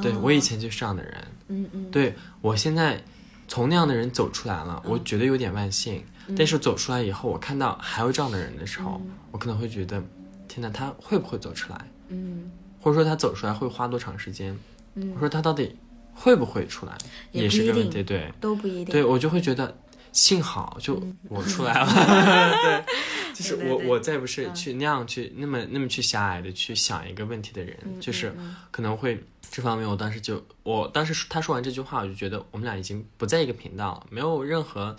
[0.01, 3.01] 对我以前就是这样的人，嗯嗯，对我现在
[3.47, 6.03] 从那样的人走出来了，我觉得有点万幸。
[6.37, 9.01] 但是走出来以后，我看到还有这样的人的时候，
[9.31, 10.01] 我可能会觉得，
[10.47, 11.91] 天哪，他会不会走出来？
[12.07, 12.49] 嗯，
[12.79, 14.57] 或者说他走出来会花多长时间？
[14.95, 15.75] 嗯我说他到底
[16.13, 16.97] 会不会出来，
[17.31, 18.01] 也是个问题。
[18.01, 18.93] 对，都不一定。
[18.93, 19.77] 对我就会觉得，
[20.13, 21.85] 幸好就我出来了，
[22.63, 28.33] 对，就是我我再不是去那样去那么那么去狭隘的去想一个问题的人，嗯就是
[28.71, 29.21] 可能会
[29.51, 34.95] 这方面，我当时就我当时他说完这句话，我就觉得我们俩已经不在一个频道了，没有任何。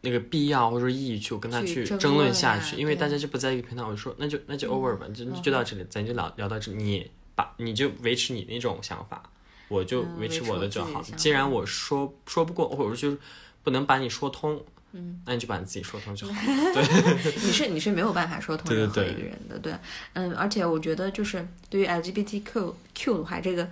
[0.00, 9.22] 那个必要或者说意义去跟他去争论下去，因为大家就不在一个频道，我就说那就那就 over 吧，就就到这里，咱就聊聊到这里，你把你就维持你那种想法，
[9.68, 11.02] 我就嗯维持我我的就好。
[11.16, 13.18] 既然我说说不过，或者就是
[13.64, 16.34] 不能把你说通，嗯，那你就把你自己说通就好。
[16.72, 19.74] 对 你是你是没有办法说通任何对一个人的，对，
[20.14, 23.68] 嗯，而且我觉得就是对于 LGBTQ Q 的话，这个，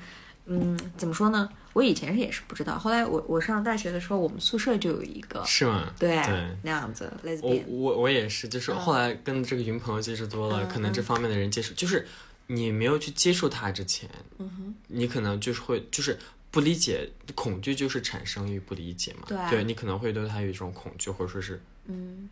[0.47, 1.49] 嗯，怎么说呢？
[1.73, 5.93] 我以前也是不知道，后来我我上大学的时候，我们宿舍就有一个，是吗？
[5.99, 6.57] 对，对。
[6.63, 12.07] 那样子我我我也是，就是后来跟这个云朋友接触多了，嗯可能这方面的人接触，就是
[12.47, 16.19] 你没有去接触他之前，嗯你可能就是会就是
[16.51, 19.27] 不理解，恐惧就是产生于不理解嘛。
[19.51, 22.31] 对你可能会对他有一种恐惧，或者说是嗯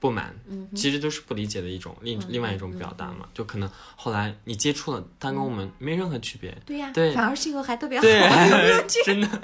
[0.00, 3.28] 不满，嗯其实都是不理解的一种另另外一种表达嘛。
[3.32, 7.12] 就可能后来你接触了，他跟我们没任何区别，对呀，对。
[7.12, 8.06] 反而性格还特别好，
[9.04, 9.28] 真的。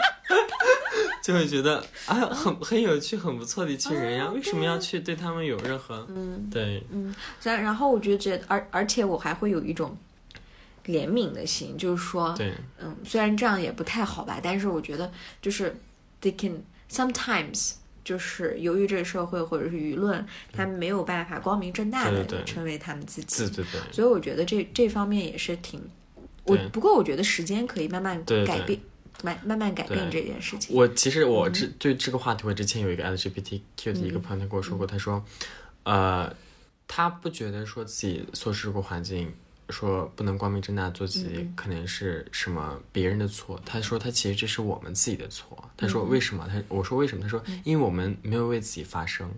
[1.23, 6.83] 就会觉得啊，很很有趣、很不错的一群人呀，哦为什么要去对他们有任何嗯对。
[6.91, 9.97] 嗯，然然后我就觉得，而而且我还会有一种
[10.87, 12.55] 怜悯的心，就是说，对。
[12.79, 15.77] 嗯，虽然这样也不太好吧，但是我觉得就是
[16.23, 17.73] they can sometimes
[18.11, 23.81] 就是由于这个社会或者是舆论，他们没有办法光明正大的成为他们自己，对对对。
[23.93, 25.81] 所以我觉得这这方面也是挺，
[26.43, 28.81] 我不过我觉得时间可以慢慢改变，
[29.23, 30.75] 慢慢慢改变这件事情。
[30.75, 35.25] 我其实我嗯之对这个话题，我之前有一个 LGBTQ 的一个朋友，他跟我说过，他说，
[35.85, 36.35] 呃，
[36.89, 39.33] 他不觉得说自己所处这个环境，
[39.71, 43.61] 说不能光明正大做自嗯己，可能是什么别人的错。
[43.65, 45.57] 他说他其实这是我们自己的错。
[45.77, 46.49] 他说嗯为什么？
[46.49, 47.23] 他我说为什么？
[47.23, 49.29] 他说因为我们没有为自己发声，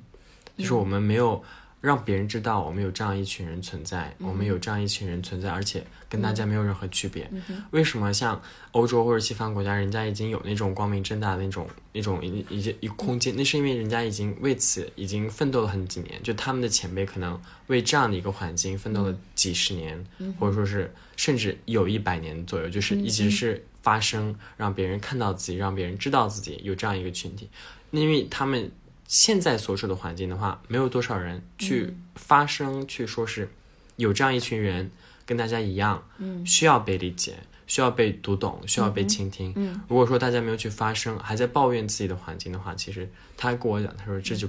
[0.57, 1.43] 嗯就是我们没有。
[1.83, 7.29] 让别人知道我们有这样一群人存在，嗯我们有这样一群人存在，而且跟大家没有任何区别。
[7.33, 13.35] 嗯为什么像欧洲或者西方国家，人家已经有那种光明正大的那种那种一一一个空间？
[13.37, 20.07] 那是因为人家已经为此已经奋斗了很几年，就他们的前辈可能为这样的一个环境奋斗了几十年，
[20.39, 27.51] 或者说是甚至有一百年左右，就是一直是发声，让别人看到自己，让别人知道自己有这样一个群体。
[27.91, 28.71] 因为他们
[29.07, 33.49] 现在所处的环境的话，没有多少人去发声，去说是
[33.97, 34.91] 有这样一群人
[35.27, 36.45] 跟大家一样，嗯。
[36.47, 37.35] 需要被理解，
[37.67, 39.53] 需要被读懂，需要被倾听。
[39.57, 39.81] 嗯。
[39.89, 44.49] 如果说大家没有去发声，还在抱怨自己的环境的话，其实他跟我讲，他说这就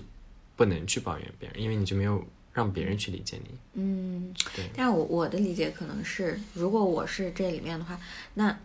[0.56, 3.58] 不能去抱怨别人，因为你就没有让别人去理解你。
[3.74, 4.34] 嗯。
[4.56, 8.00] 对，但我我的理解可能是，如果我是这里面的话，
[8.36, 8.58] 那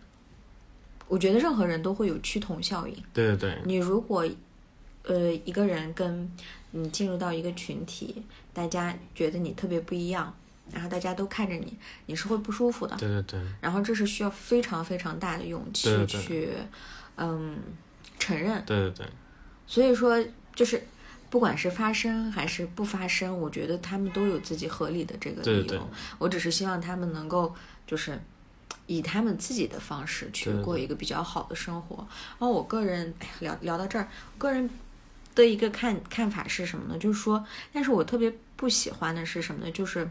[1.07, 2.95] 我觉得任何人都会有趋同效应。
[3.13, 4.25] 对对对，你如果
[5.09, 6.31] 呃一个人跟
[6.71, 10.33] 你进入到一个群体，大家觉得你特别不一样，
[10.71, 12.95] 然后大家都看着你，你是会不舒服的。
[12.95, 16.49] 对对对，然后这是需要非常非常大的勇气对对对去
[17.17, 17.57] 嗯
[18.17, 18.63] 承认。
[18.65, 19.05] 对对对，
[19.67, 20.23] 所以说
[20.55, 20.81] 就是。
[21.31, 25.61] 不管是发生还是不发生，我觉得他们都有自己合理的这个理由。
[25.61, 25.81] 对对对
[26.17, 27.53] 我只是希望他们能够
[27.85, 28.19] 就是
[28.87, 31.97] 以他们自己的方式去过一个比较好的生活。
[31.97, 34.67] 然后我个人聊聊到这儿，我个人
[35.35, 36.97] 的一个看看法是什么呢？
[36.99, 39.71] 就是说，但是我特别不喜欢的是什么呢？
[39.71, 40.09] 就是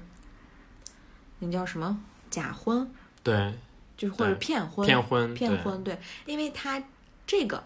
[1.38, 2.00] 那叫什么
[2.30, 2.90] 假婚，
[3.22, 3.54] 对
[3.96, 6.82] 就是或者骗婚，骗婚，骗婚，对，因为他
[7.26, 7.62] 这个。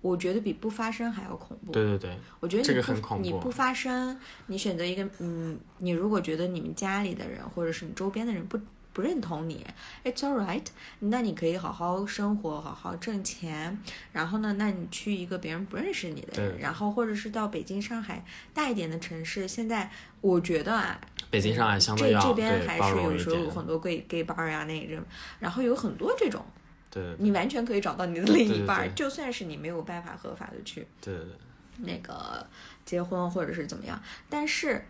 [0.00, 1.72] 我觉得比不发生还要恐怖。
[1.72, 4.16] 对对对，我觉得你很恐怖你不发生，
[4.46, 8.56] 你选择一个嗯，你如果觉得你们家里的人或者是你周边的人不
[8.98, 9.64] 不认同你
[10.02, 10.66] ，it's alright，
[10.98, 13.78] 那你可以好好生活，好好挣钱。
[14.12, 19.88] 然后呢，那你去一个别人不认识你的人，然后或者是到北京、上海大一点的城市，现在
[20.20, 25.00] 我觉得啊，北京、上海相对这这边还是有时候有很多 gay gay bar 呀、那种，
[25.38, 26.44] 然后有很多这种，
[26.90, 30.84] 对对你完全可以找到你的另一对对半就算是你没有办法合法的去。
[31.00, 31.36] 对对对，
[31.76, 32.44] 那个
[32.84, 34.84] 结婚或者是怎么样，但是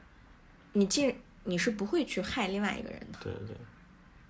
[0.73, 3.57] 你既你是不会去害另外一个人的，对对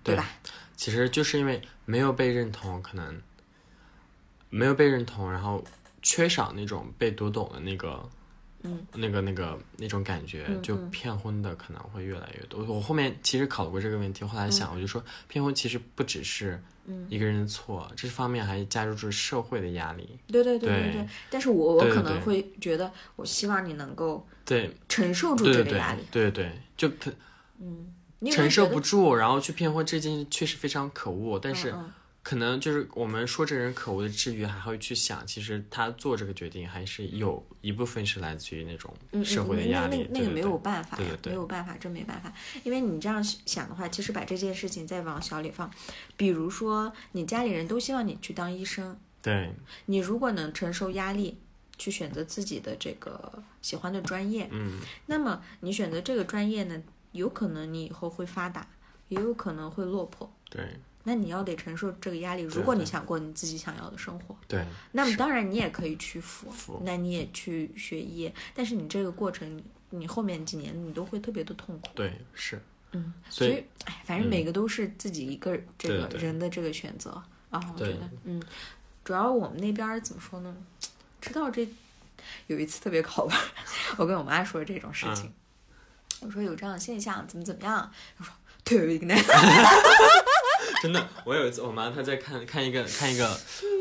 [0.09, 0.29] 对，吧？
[0.75, 3.21] 其实就是因为没有被认同，可能
[4.49, 5.63] 没有被认同，然后
[6.01, 8.09] 缺少那种被读懂的那个，
[8.63, 12.63] 嗯，那个那个那种感觉，就骗婚的可能会越来越多。
[12.65, 16.61] 我后面其实考虑过这个问题，后来想，我就说骗婚其实不只是
[17.07, 20.17] 一个人的错，这方面还加入着社会的压力。
[20.27, 21.07] 对对对对对对。
[21.29, 26.01] 但是我我可能会觉得，我希望你能够对承受住这个压力。
[26.09, 27.11] 对对，就可
[27.57, 31.73] 你有没有承受不住，然后去骗婚这件事确实非常可恶，但是。
[32.21, 40.05] 可能就是我们说这个人可恶的之余，还会去想，其实他做这个决定还是有一部分是来自于那种嗯社会的嗯压力。
[40.11, 42.31] 那那那个没有办法，对对对没有办法，真没办法。
[42.63, 45.71] 因为你这样想的话，其实把这件事情再往小里放，
[46.17, 49.55] 比如说你家里人都希望你去当医生，对
[49.85, 51.37] 你如果能承受压力，
[51.79, 58.67] 去选择自己的这个喜欢的专业，嗯，那么你选择这个专业呢，有可能你以后会发达，
[59.07, 60.31] 也有可能会落魄。
[60.49, 60.65] 对
[61.03, 62.43] 那你要得承受这个压力。
[62.43, 71.89] 如果你想过你自己想要的生活，对那么当然你也可以去辅辅，那你也去学医，但是你这个过程，你你后面几年你都会特别的痛苦。
[71.95, 77.11] 对是，嗯，所以以哎，反正每个都是自己一个这个人的这个选择
[77.49, 78.43] 啊，我觉得，嗯，
[79.03, 80.55] 主要我们那边儿怎么说呢？
[81.21, 81.67] 知道这
[82.47, 83.45] 有一次特别好玩儿，
[83.97, 85.33] 我跟我妈说这种事情，嗯
[86.21, 87.91] 我说有这样的现象，怎么怎么样？
[88.17, 88.99] 他说对，
[90.81, 93.39] 真的，我有一次我妈她在看看一个看一个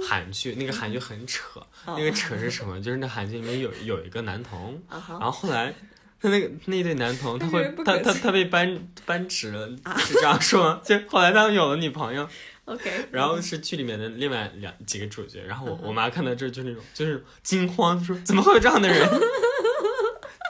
[0.08, 2.80] 韩剧，那个韩剧很扯，哦那个扯是什么？
[2.80, 5.74] 就是那韩剧里面有有一个男童，然后后来。
[6.20, 9.68] 他那个那对男童，他会他他他被扳扳直了，
[9.98, 10.80] 是这样说吗？
[10.84, 12.28] 就后来他们有了女朋友
[12.64, 19.08] ，OK， 然后是剧里面的另外两几个主角，然后嗯我我妈看到这就那种就是惊慌，说怎么会有这样的人？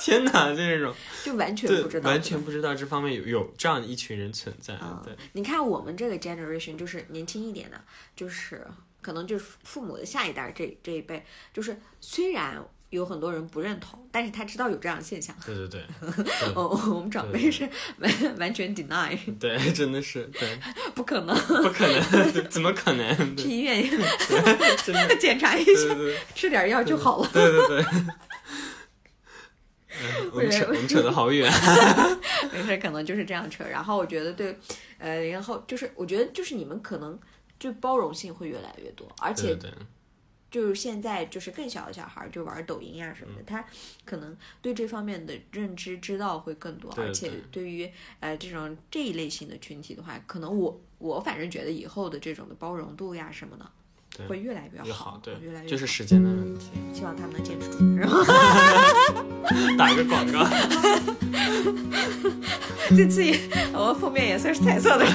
[0.08, 7.78] 天哪，就这种 就完全不知道，完全不知道这方面有有这样一群人存在，啊对，你看我们这个 generation 就是年轻一点的，
[8.16, 8.66] 就是
[9.02, 12.56] 可能就是父母的下一代这这一辈，就是虽然
[12.90, 15.36] 有很多人不认同，但是他知道有这样的现象。
[15.44, 15.82] 对对 对
[16.54, 20.58] 哦，我们长辈是完完全 deny，对，真的是对，
[20.96, 23.36] 不可能，不可能，怎么可能？
[23.36, 23.84] 去，医院
[25.20, 25.94] 检查一下，
[26.34, 27.30] 吃点药就好了。
[27.30, 27.84] 对对对。
[29.90, 31.50] 嗯我们扯我们扯得好远，
[32.52, 33.64] 没事，可能就是这样扯。
[33.64, 34.56] 然后我觉得对，
[34.98, 37.18] 呃，然后就是我觉得就是你们可能
[37.58, 39.70] 就包容性会越来越多，而且对
[40.50, 43.36] 就是现在就是更小的小孩儿就玩抖音呀、什么嗯。
[43.38, 43.64] 的，他
[44.04, 47.40] 可能对这方面的认知知道会更多，对而且对。
[47.50, 53.70] 对于呃这种这一类型的群体的话，可能我我反正觉得以后的这种的包容度呀什么的对
[54.26, 56.70] 会越来越越好，对越来，越就是时间的问题。
[56.92, 57.78] 希望他们能坚持住。
[57.96, 58.24] 然后
[59.78, 60.46] 打个广告，
[62.96, 63.38] 这次也
[63.72, 65.06] 我封面也算是彩色的，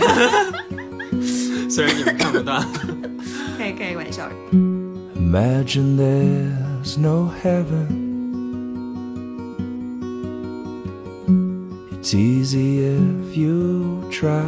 [1.70, 2.64] 虽然你们看不到。
[3.58, 4.30] 开开玩笑。
[5.16, 8.02] Imagine there's no heaven.
[11.92, 14.44] It's easy if you try.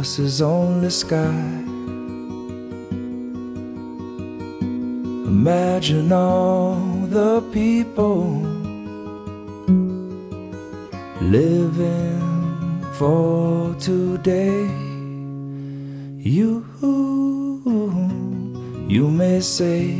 [0.00, 1.62] Is only sky.
[5.26, 6.76] Imagine all
[7.10, 8.40] the people
[11.20, 14.64] living for today.
[16.16, 16.64] You,
[18.88, 19.94] you may say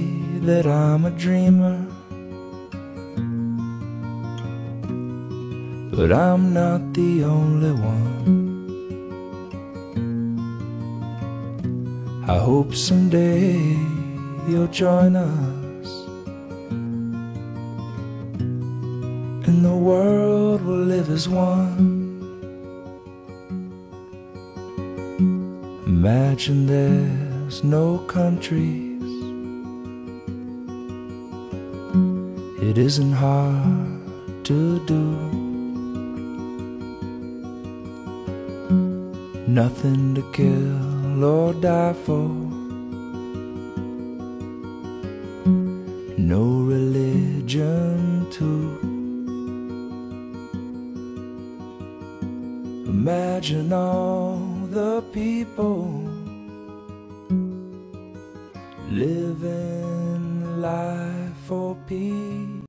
[0.46, 1.78] that I'm a dreamer,
[5.94, 8.39] but I'm not the only one.
[12.30, 13.58] I hope someday
[14.46, 15.88] you'll join us.
[19.48, 21.98] And the world will live as one.
[25.86, 29.02] Imagine there's no countries.
[32.62, 35.04] It isn't hard to do.
[39.48, 42.49] Nothing to kill Lord, I fall.